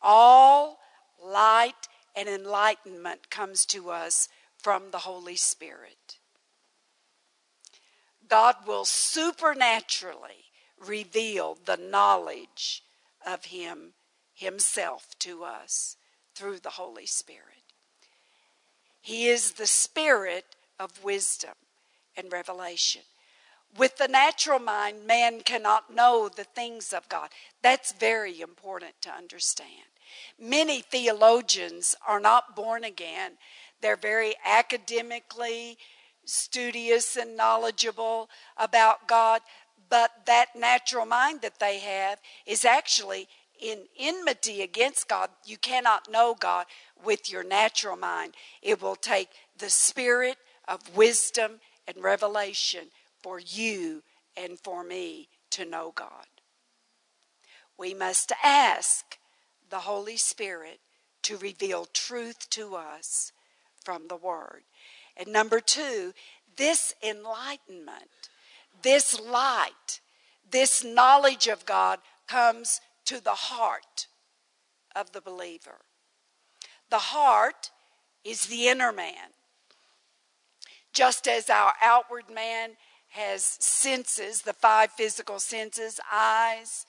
[0.00, 0.78] all
[1.22, 6.18] light and enlightenment comes to us from the Holy Spirit.
[8.28, 10.44] God will supernaturally
[10.78, 12.82] reveal the knowledge
[13.26, 13.94] of Him
[14.32, 15.96] Himself to us
[16.34, 17.44] through the Holy Spirit.
[19.00, 20.44] He is the Spirit
[20.78, 21.54] of wisdom
[22.16, 23.02] and revelation.
[23.76, 27.30] With the natural mind, man cannot know the things of God.
[27.62, 29.86] That's very important to understand.
[30.38, 33.32] Many theologians are not born again.
[33.80, 35.78] They're very academically
[36.24, 39.40] studious and knowledgeable about God,
[39.90, 43.28] but that natural mind that they have is actually
[43.60, 45.28] in enmity against God.
[45.44, 46.66] You cannot know God
[47.04, 48.34] with your natural mind.
[48.62, 49.28] It will take
[49.58, 50.36] the spirit
[50.66, 52.86] of wisdom and revelation
[53.22, 54.02] for you
[54.36, 56.26] and for me to know God.
[57.76, 59.18] We must ask
[59.68, 60.80] the Holy Spirit
[61.22, 63.32] to reveal truth to us
[63.84, 64.62] from the Word.
[65.16, 66.12] And number two,
[66.56, 68.29] this enlightenment,
[68.82, 70.00] this light,
[70.50, 74.06] this knowledge of God comes to the heart
[74.94, 75.80] of the believer.
[76.90, 77.70] The heart
[78.24, 79.34] is the inner man.
[80.92, 82.70] Just as our outward man
[83.10, 86.86] has senses, the five physical senses eyes,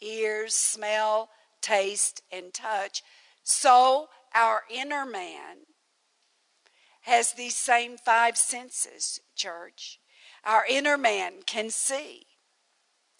[0.00, 1.28] ears, smell,
[1.60, 3.02] taste, and touch.
[3.42, 5.58] So our inner man
[7.02, 9.99] has these same five senses, church.
[10.44, 12.26] Our inner man can see,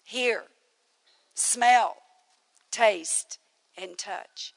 [0.03, 0.43] hear,
[1.33, 1.97] smell,
[2.71, 3.37] taste,
[3.77, 4.53] and touch.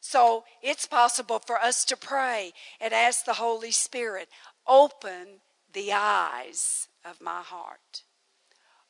[0.00, 4.28] So it's possible for us to pray and ask the Holy Spirit,
[4.66, 5.40] open
[5.72, 8.02] the eyes of my heart.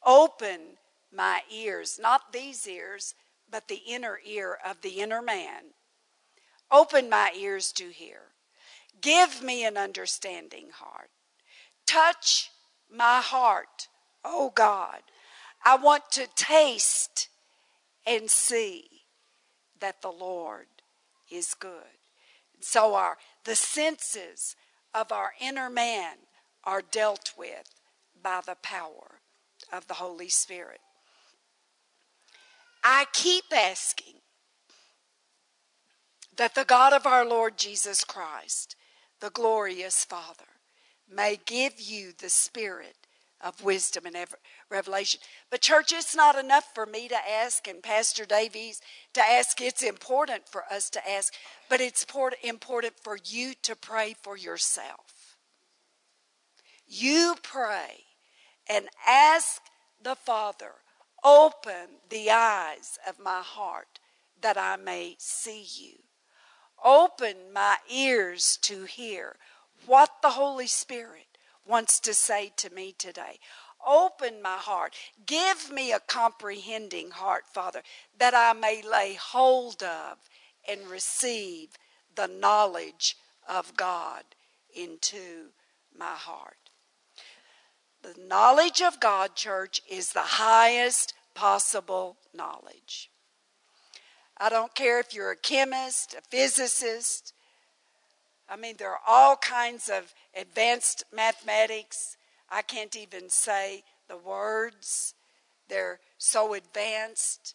[0.05, 0.79] Open
[1.13, 3.15] my ears, not these ears,
[3.51, 5.75] but the inner ear of the inner man.
[6.71, 8.21] Open my ears to hear.
[9.01, 11.11] Give me an understanding heart.
[11.87, 12.51] Touch
[12.95, 13.89] my heart,
[14.25, 15.01] oh God.
[15.65, 17.29] I want to taste
[18.07, 18.85] and see
[19.81, 20.67] that the Lord
[21.31, 21.99] is good.
[22.61, 24.57] So our the senses
[24.95, 26.17] of our inner man
[26.65, 27.75] are dealt with
[28.23, 29.21] by the power
[29.73, 30.81] of the Holy Spirit.
[32.85, 34.15] I keep asking
[36.37, 38.77] that the God of our Lord Jesus Christ,
[39.21, 40.52] the glorious Father,
[41.15, 42.97] may give you the spirit
[43.41, 44.17] of wisdom and
[44.71, 45.21] revelation.
[45.51, 48.81] But, church, it's not enough for me to ask and Pastor Davies
[49.15, 49.61] to ask.
[49.61, 51.35] It's important for us to ask,
[51.69, 52.07] but it's
[52.45, 55.37] important for you to pray for yourself.
[56.87, 58.05] You pray
[58.69, 59.61] and ask
[60.03, 60.73] the Father,
[61.25, 63.99] open the eyes of my heart
[64.41, 65.95] that I may see you.
[66.85, 69.37] Open my ears to hear
[69.87, 73.39] what the Holy Spirit wants to say to me today.
[73.87, 74.95] Open my heart.
[75.27, 77.83] Give me a comprehending heart, Father,
[78.19, 80.19] that I may lay hold of
[80.69, 81.71] and receive
[82.15, 83.17] the knowledge
[83.49, 84.23] of God
[84.75, 85.51] into
[85.97, 86.57] my heart.
[88.03, 93.11] The knowledge of God, church, is the highest possible knowledge.
[94.39, 97.33] I don't care if you're a chemist, a physicist.
[98.53, 102.19] I mean, there are all kinds of advanced mathematics.
[102.51, 105.15] I can't even say the words.
[105.71, 107.55] They're so advanced,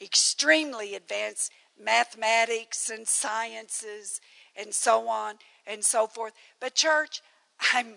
[0.00, 4.22] extremely advanced mathematics and sciences
[4.56, 5.34] and so on
[5.66, 6.32] and so forth.
[6.60, 7.20] But, church,
[7.74, 7.96] I'm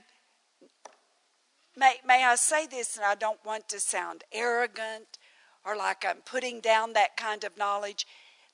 [1.77, 5.17] May, may I say this, and I don't want to sound arrogant
[5.65, 8.05] or like I'm putting down that kind of knowledge.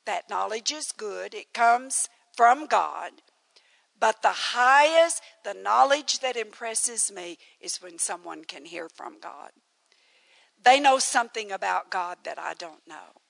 [0.05, 3.11] That knowledge is good, it comes from God.
[4.02, 9.52] But the highest, the knowledge that impresses me is when someone can hear from God.
[10.61, 13.22] They know something about God that I don't know.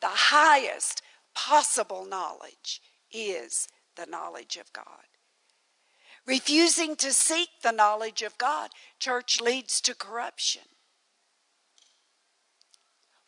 [0.00, 1.02] The highest
[1.34, 2.80] possible knowledge
[3.12, 3.66] is
[3.96, 4.84] the knowledge of God.
[6.26, 8.70] Refusing to seek the knowledge of God,
[9.00, 10.62] church, leads to corruption.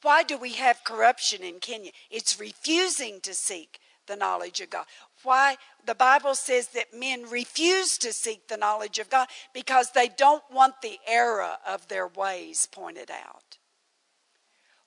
[0.02, 1.90] Why do we have corruption in Kenya?
[2.10, 4.86] It's refusing to seek the knowledge of God.
[5.22, 5.56] Why?
[5.84, 10.42] The Bible says that men refuse to seek the knowledge of God because they don't
[10.50, 13.58] want the error of their ways pointed out.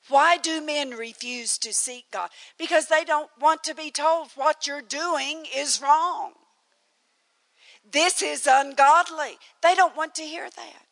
[0.08, 2.30] Why do men refuse to seek God?
[2.58, 6.34] Because they don't want to be told what you're doing is wrong.
[7.90, 9.38] This is ungodly.
[9.62, 10.86] They don't want to hear that.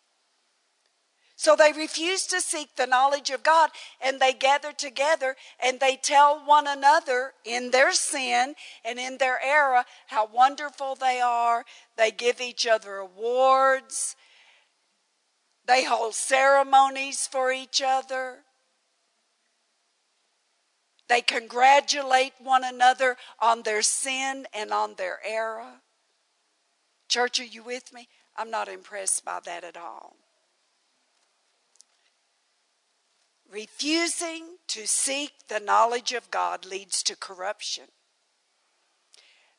[1.40, 3.70] So they refuse to seek the knowledge of God
[4.02, 9.40] and they gather together and they tell one another in their sin and in their
[9.42, 11.64] error how wonderful they are.
[11.96, 14.18] They give each other awards.
[15.66, 18.40] They hold ceremonies for each other.
[21.08, 25.76] They congratulate one another on their sin and on their error.
[27.08, 28.10] Church, are you with me?
[28.36, 30.18] I'm not impressed by that at all.
[33.52, 37.86] Refusing to seek the knowledge of God leads to corruption.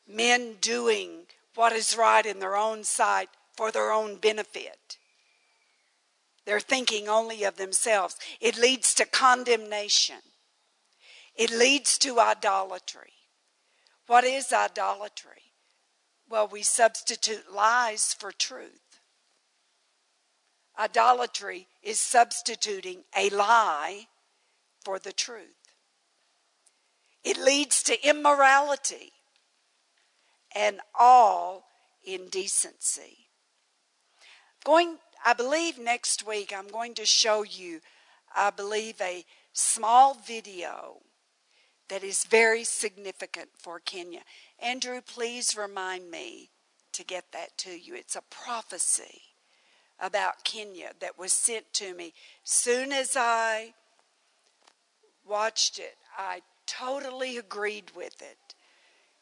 [0.07, 4.97] Men doing what is right in their own sight for their own benefit.
[6.45, 8.15] They're thinking only of themselves.
[8.39, 10.21] It leads to condemnation.
[11.35, 13.13] It leads to idolatry.
[14.07, 15.53] What is idolatry?
[16.29, 18.80] Well, we substitute lies for truth.
[20.81, 24.07] Idolatry is substituting a lie
[24.83, 25.75] for the truth.
[27.23, 29.11] It leads to immorality
[30.55, 31.65] and all
[32.03, 33.27] indecency.
[34.63, 37.81] Going, I believe next week I'm going to show you,
[38.35, 41.03] I believe, a small video
[41.89, 44.21] that is very significant for Kenya.
[44.57, 46.49] Andrew, please remind me
[46.93, 47.93] to get that to you.
[47.93, 49.21] It's a prophecy
[50.01, 52.13] about Kenya that was sent to me.
[52.43, 53.73] Soon as I
[55.27, 58.55] watched it, I totally agreed with it.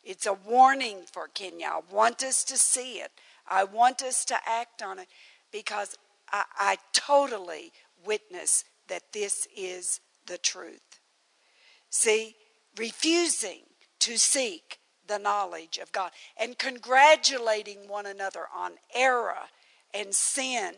[0.03, 1.67] It's a warning for Kenya.
[1.67, 3.11] I want us to see it.
[3.47, 5.07] I want us to act on it
[5.51, 5.97] because
[6.31, 7.71] I, I totally
[8.05, 10.99] witness that this is the truth.
[11.89, 12.35] See,
[12.77, 13.61] refusing
[13.99, 19.49] to seek the knowledge of God and congratulating one another on error
[19.93, 20.73] and sin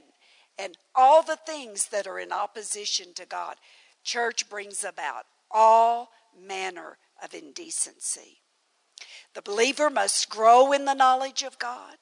[0.58, 3.56] and all the things that are in opposition to God,
[4.04, 8.42] church brings about all manner of indecency.
[9.34, 11.96] The believer must grow in the knowledge of God.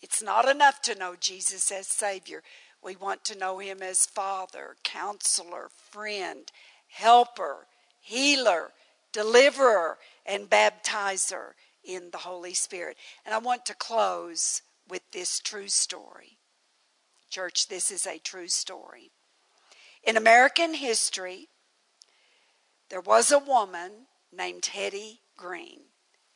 [0.00, 2.42] It's not enough to know Jesus as Savior.
[2.82, 6.50] We want to know Him as Father, Counselor, Friend,
[6.88, 7.66] Helper,
[8.00, 8.70] Healer,
[9.12, 11.52] Deliverer, and Baptizer
[11.84, 12.96] in the Holy Spirit.
[13.24, 16.38] And I want to close with this true story.
[17.30, 19.10] Church, this is a true story.
[20.02, 21.48] In American history,
[22.88, 25.80] there was a woman named Hetty Green.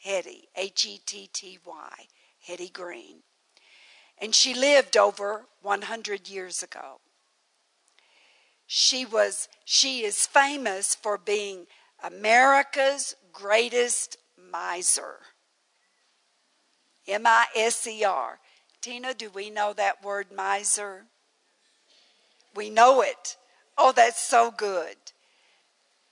[0.02, 2.06] Hetty, H E T T Y,
[2.46, 3.22] Hetty Green.
[4.18, 7.00] And she lived over 100 years ago.
[8.66, 11.66] She was she is famous for being
[12.02, 15.18] America's greatest miser.
[17.06, 18.38] M I S E R.
[18.80, 21.04] Tina, do we know that word miser?
[22.54, 23.36] We know it.
[23.76, 24.96] Oh, that's so good.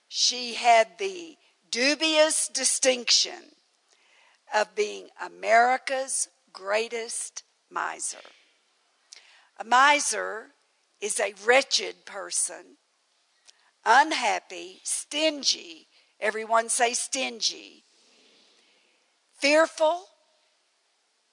[0.08, 1.36] She had the
[1.70, 3.54] dubious distinction
[4.54, 8.18] of being America's greatest miser.
[9.58, 10.48] A miser
[11.00, 12.76] is a wretched person,
[13.84, 15.88] unhappy, stingy.
[16.20, 17.84] Everyone say stingy.
[19.34, 20.06] Fearful,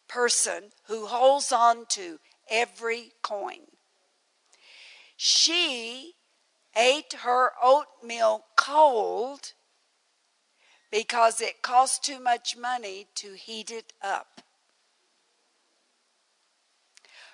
[0.07, 2.19] person who holds on to
[2.49, 3.67] every coin.
[5.17, 6.13] She
[6.75, 9.53] ate her oatmeal cold
[10.91, 14.41] because it cost too much money to heat it up.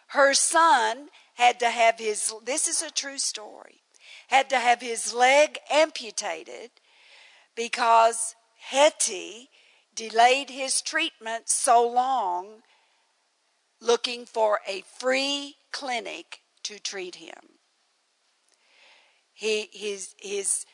[0.07, 3.81] Her son had to have his, this is a true story,
[4.27, 6.71] had to have his leg amputated
[7.55, 9.49] because Hetty
[9.95, 12.63] delayed his treatment so long
[13.79, 17.59] looking for a free clinic to treat him.
[19.33, 20.65] He, his, his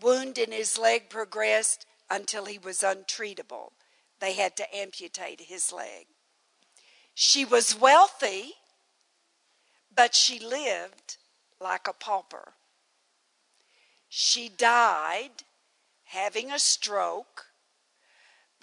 [0.00, 3.72] wound in his leg progressed until he was untreatable.
[4.20, 6.06] They had to amputate his leg.
[7.14, 8.54] She was wealthy,
[9.94, 11.18] but she lived
[11.60, 12.54] like a pauper.
[14.08, 15.44] She died
[16.04, 17.46] having a stroke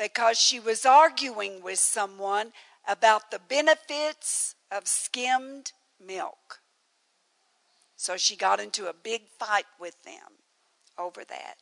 [0.01, 2.51] because she was arguing with someone
[2.87, 5.73] about the benefits of skimmed
[6.03, 6.59] milk.
[7.97, 10.39] So she got into a big fight with them
[10.97, 11.57] over that.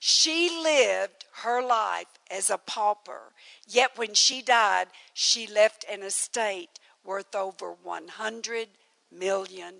[0.00, 3.32] She lived her life as a pauper,
[3.68, 8.66] yet when she died, she left an estate worth over $100
[9.12, 9.74] million.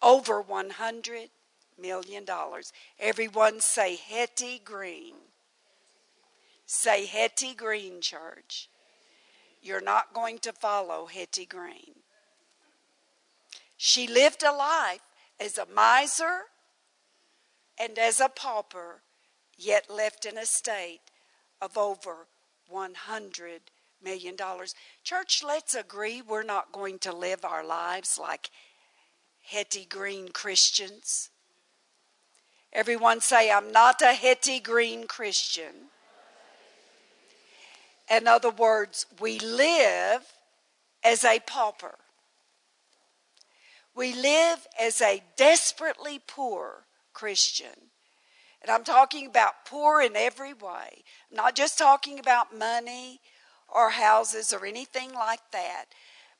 [0.00, 1.28] Over $100
[1.82, 2.24] million.
[2.24, 2.72] dollars.
[2.98, 5.14] Everyone say Hetty Green.
[6.64, 8.70] Say Hetty Green, church.
[9.60, 11.94] You're not going to follow Hetty Green.
[13.76, 15.02] She lived a life
[15.38, 16.42] as a miser
[17.78, 19.02] and as a pauper,
[19.58, 21.00] yet left an estate
[21.60, 22.26] of over
[22.72, 23.58] $100
[24.02, 24.36] million.
[25.04, 28.50] Church, let's agree we're not going to live our lives like
[29.42, 31.30] Hetty Green Christians.
[32.72, 35.90] Everyone say, I'm not a Hetty Green Christian.
[38.10, 40.22] In other words, we live
[41.04, 41.96] as a pauper.
[43.94, 47.90] We live as a desperately poor Christian.
[48.62, 51.04] And I'm talking about poor in every way.
[51.30, 53.20] I'm not just talking about money
[53.68, 55.86] or houses or anything like that.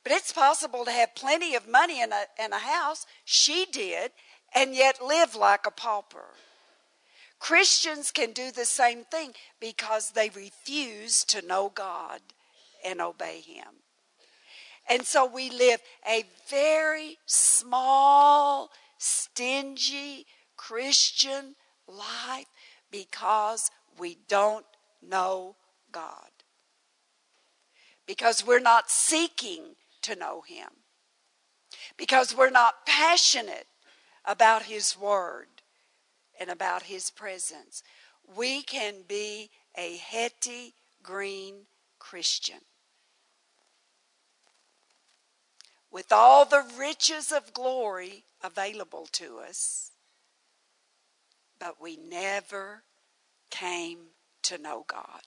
[0.03, 3.05] But it's possible to have plenty of money in a, in a house.
[3.23, 4.11] She did,
[4.55, 6.25] and yet live like a pauper.
[7.39, 12.21] Christians can do the same thing because they refuse to know God
[12.85, 13.83] and obey Him.
[14.89, 20.25] And so we live a very small, stingy
[20.55, 21.55] Christian
[21.87, 22.47] life
[22.91, 24.65] because we don't
[25.01, 25.55] know
[25.91, 26.29] God.
[28.05, 30.69] Because we're not seeking to know Him.
[31.97, 33.67] Because we're not passionate
[34.25, 35.47] about His Word
[36.39, 37.83] and about His presence.
[38.35, 41.65] We can be a Hetty Green
[41.99, 42.59] Christian.
[45.93, 49.91] with all the riches of glory available to us,
[51.59, 52.83] but we never
[53.51, 53.99] came
[54.41, 55.21] to know God.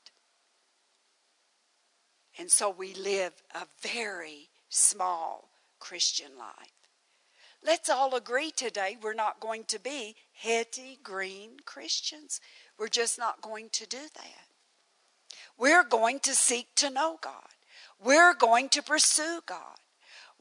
[2.36, 6.75] And so we live a very small Christian life.
[7.66, 12.40] Let's all agree today we're not going to be Hetty green Christians.
[12.78, 14.46] We're just not going to do that.
[15.58, 17.56] We're going to seek to know God.
[18.00, 19.80] We're going to pursue God.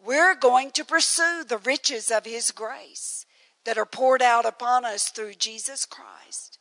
[0.06, 3.26] We're going to pursue the riches of His grace
[3.64, 6.60] that are poured out upon us through Jesus Christ.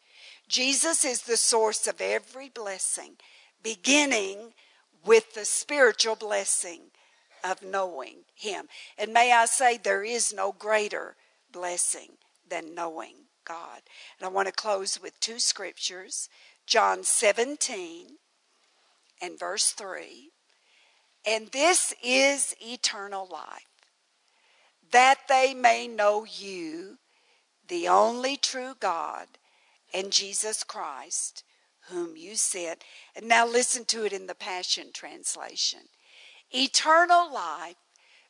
[0.48, 3.16] Jesus is the source of every blessing,
[3.62, 4.54] beginning
[5.04, 6.84] with the spiritual blessing
[7.44, 8.68] of knowing Him.
[8.98, 11.14] And may I say, there is no greater
[11.52, 12.12] blessing
[12.48, 13.14] than knowing
[13.44, 13.82] God.
[14.18, 16.28] And I want to close with two scriptures
[16.66, 18.06] John 17
[19.20, 20.30] and verse 3.
[21.26, 23.66] And this is eternal life,
[24.90, 26.98] that they may know you,
[27.68, 29.26] the only true God,
[29.92, 31.44] and Jesus Christ,
[31.88, 32.82] whom you sent.
[33.16, 35.80] And now listen to it in the Passion Translation.
[36.54, 37.76] Eternal life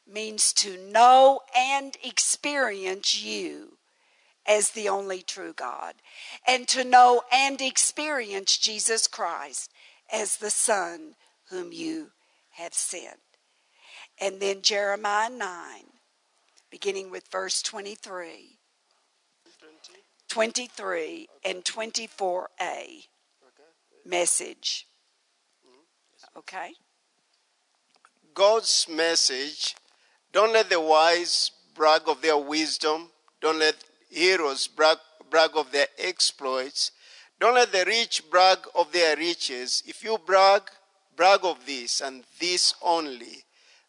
[0.07, 3.79] means to know and experience you
[4.47, 5.95] as the only true God,
[6.47, 9.71] and to know and experience Jesus Christ
[10.13, 11.15] as the Son
[11.51, 12.11] whom you
[12.53, 13.21] have sent.
[14.21, 15.49] And then Jeremiah 9,
[16.71, 18.59] beginning with verse 23.
[20.29, 23.07] 23 and 24a
[24.05, 24.87] message.
[26.37, 26.73] Okay?
[28.35, 29.77] God's message
[30.33, 33.09] don't let the wise brag of their wisdom,
[33.41, 33.77] don't let
[34.11, 34.99] heroes brag,
[35.31, 36.91] brag of their exploits,
[37.39, 39.85] don't let the rich brag of their riches.
[39.87, 40.63] If you brag,
[41.17, 43.45] brag of this and this only,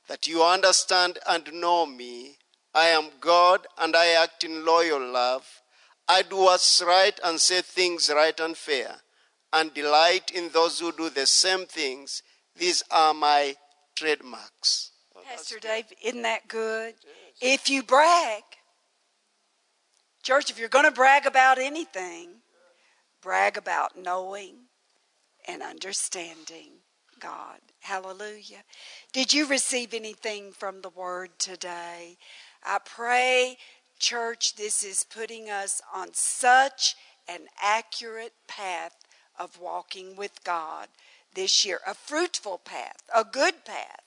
[0.07, 2.37] that you understand and know me.
[2.75, 5.61] I am God and I act in loyal love.
[6.07, 8.97] I do what's right and say things right and fair,
[9.51, 12.21] and delight in those who do the same things.
[12.55, 13.55] These are my
[13.95, 14.91] trademarks.
[15.27, 16.93] Pastor Dave, isn't that good?
[17.41, 17.59] Yes.
[17.59, 18.43] If you brag,
[20.23, 22.29] church, if you're going to brag about anything,
[23.21, 24.55] brag about knowing
[25.47, 26.73] and understanding
[27.19, 27.59] God.
[27.79, 28.63] Hallelujah.
[29.13, 32.17] Did you receive anything from the word today?
[32.63, 33.57] I pray,
[33.99, 36.95] church, this is putting us on such
[37.27, 38.95] an accurate path
[39.39, 40.87] of walking with God
[41.35, 41.79] this year.
[41.85, 44.01] A fruitful path, a good path,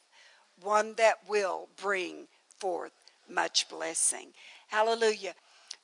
[0.61, 2.27] one that will bring
[2.59, 2.93] forth
[3.29, 4.29] much blessing.
[4.69, 5.35] Hallelujah.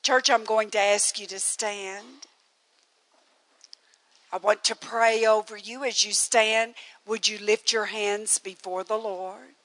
[0.03, 2.27] Church, I'm going to ask you to stand.
[4.31, 6.73] I want to pray over you as you stand.
[7.07, 9.55] Would you lift your hands before the Lord?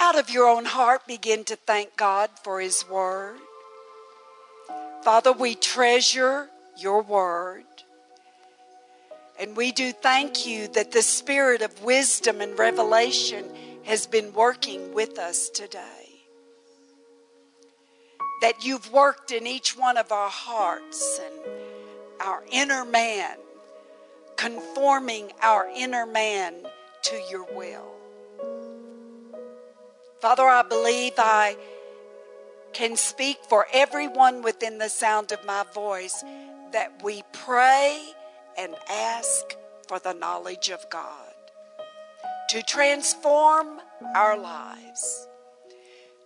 [0.00, 3.38] Out of your own heart, begin to thank God for His Word.
[5.02, 7.64] Father, we treasure your word.
[9.42, 13.44] And we do thank you that the spirit of wisdom and revelation
[13.82, 16.22] has been working with us today.
[18.40, 21.34] That you've worked in each one of our hearts and
[22.20, 23.36] our inner man,
[24.36, 26.54] conforming our inner man
[27.02, 27.90] to your will.
[30.20, 31.56] Father, I believe I
[32.72, 36.22] can speak for everyone within the sound of my voice
[36.70, 38.14] that we pray
[38.58, 39.56] and ask
[39.86, 41.34] for the knowledge of God
[42.50, 43.80] to transform
[44.14, 45.28] our lives,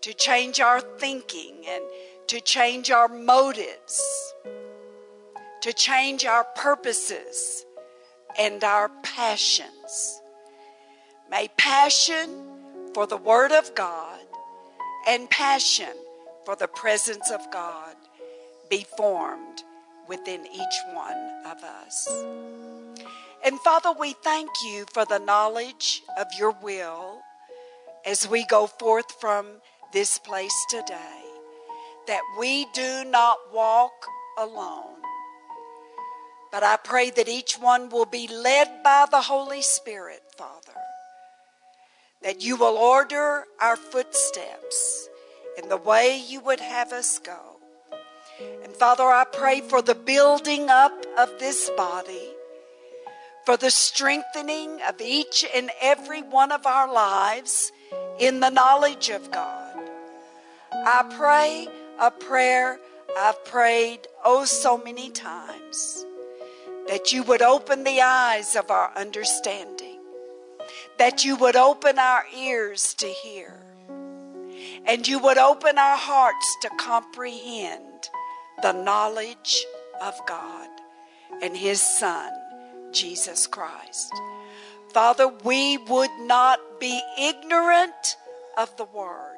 [0.00, 1.84] to change our thinking and
[2.28, 4.02] to change our motives,
[5.62, 7.64] to change our purposes
[8.38, 10.20] and our passions.
[11.30, 12.44] May passion
[12.94, 14.20] for the Word of God
[15.06, 15.94] and passion
[16.44, 17.94] for the presence of God
[18.68, 19.62] be formed
[20.08, 22.08] within each one of us.
[23.44, 27.20] And Father, we thank you for the knowledge of your will
[28.04, 29.46] as we go forth from
[29.92, 31.22] this place today,
[32.06, 34.06] that we do not walk
[34.38, 34.96] alone.
[36.52, 40.72] But I pray that each one will be led by the Holy Spirit, Father,
[42.22, 45.08] that you will order our footsteps
[45.60, 47.55] in the way you would have us go
[48.38, 52.30] and Father, I pray for the building up of this body,
[53.44, 57.72] for the strengthening of each and every one of our lives
[58.18, 59.90] in the knowledge of God.
[60.72, 61.68] I pray
[61.98, 62.78] a prayer
[63.18, 66.04] I've prayed oh so many times
[66.86, 70.00] that you would open the eyes of our understanding,
[70.98, 73.58] that you would open our ears to hear,
[74.84, 77.95] and you would open our hearts to comprehend
[78.62, 79.64] the knowledge
[80.00, 80.68] of God
[81.42, 82.32] and His Son,
[82.92, 84.12] Jesus Christ.
[84.92, 88.16] Father, we would not be ignorant
[88.56, 89.36] of the Word.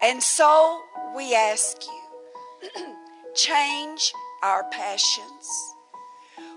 [0.00, 0.80] And so
[1.16, 2.84] we ask you,
[3.34, 4.12] change
[4.42, 5.74] our passions.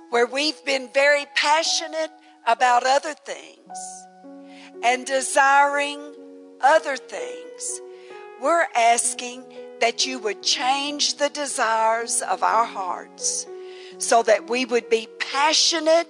[0.09, 2.11] Where we've been very passionate
[2.45, 4.05] about other things
[4.83, 5.99] and desiring
[6.59, 7.81] other things,
[8.41, 9.45] we're asking
[9.81, 13.47] that you would change the desires of our hearts
[13.97, 16.07] so that we would be passionate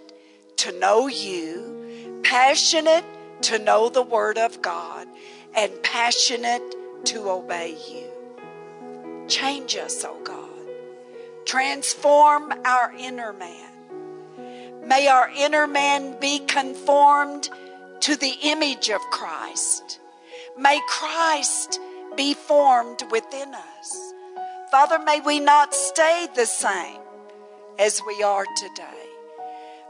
[0.58, 3.06] to know you, passionate
[3.42, 5.08] to know the Word of God,
[5.56, 6.62] and passionate
[7.06, 9.28] to obey you.
[9.28, 11.46] Change us, O oh God.
[11.46, 13.72] Transform our inner man.
[14.86, 17.50] May our inner man be conformed
[18.02, 20.00] to the image of Christ.
[20.58, 21.80] May Christ
[22.16, 24.14] be formed within us.
[24.72, 27.00] Father, may we not stay the same
[27.78, 29.06] as we are today,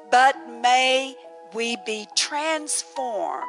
[0.09, 1.15] but may
[1.53, 3.45] we be transformed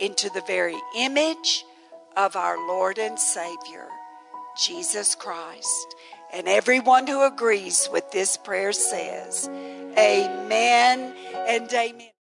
[0.00, 1.64] into the very image
[2.16, 3.88] of our Lord and Savior,
[4.64, 5.94] Jesus Christ.
[6.32, 9.48] And everyone who agrees with this prayer says,
[9.96, 11.14] Amen
[11.46, 12.13] and Amen.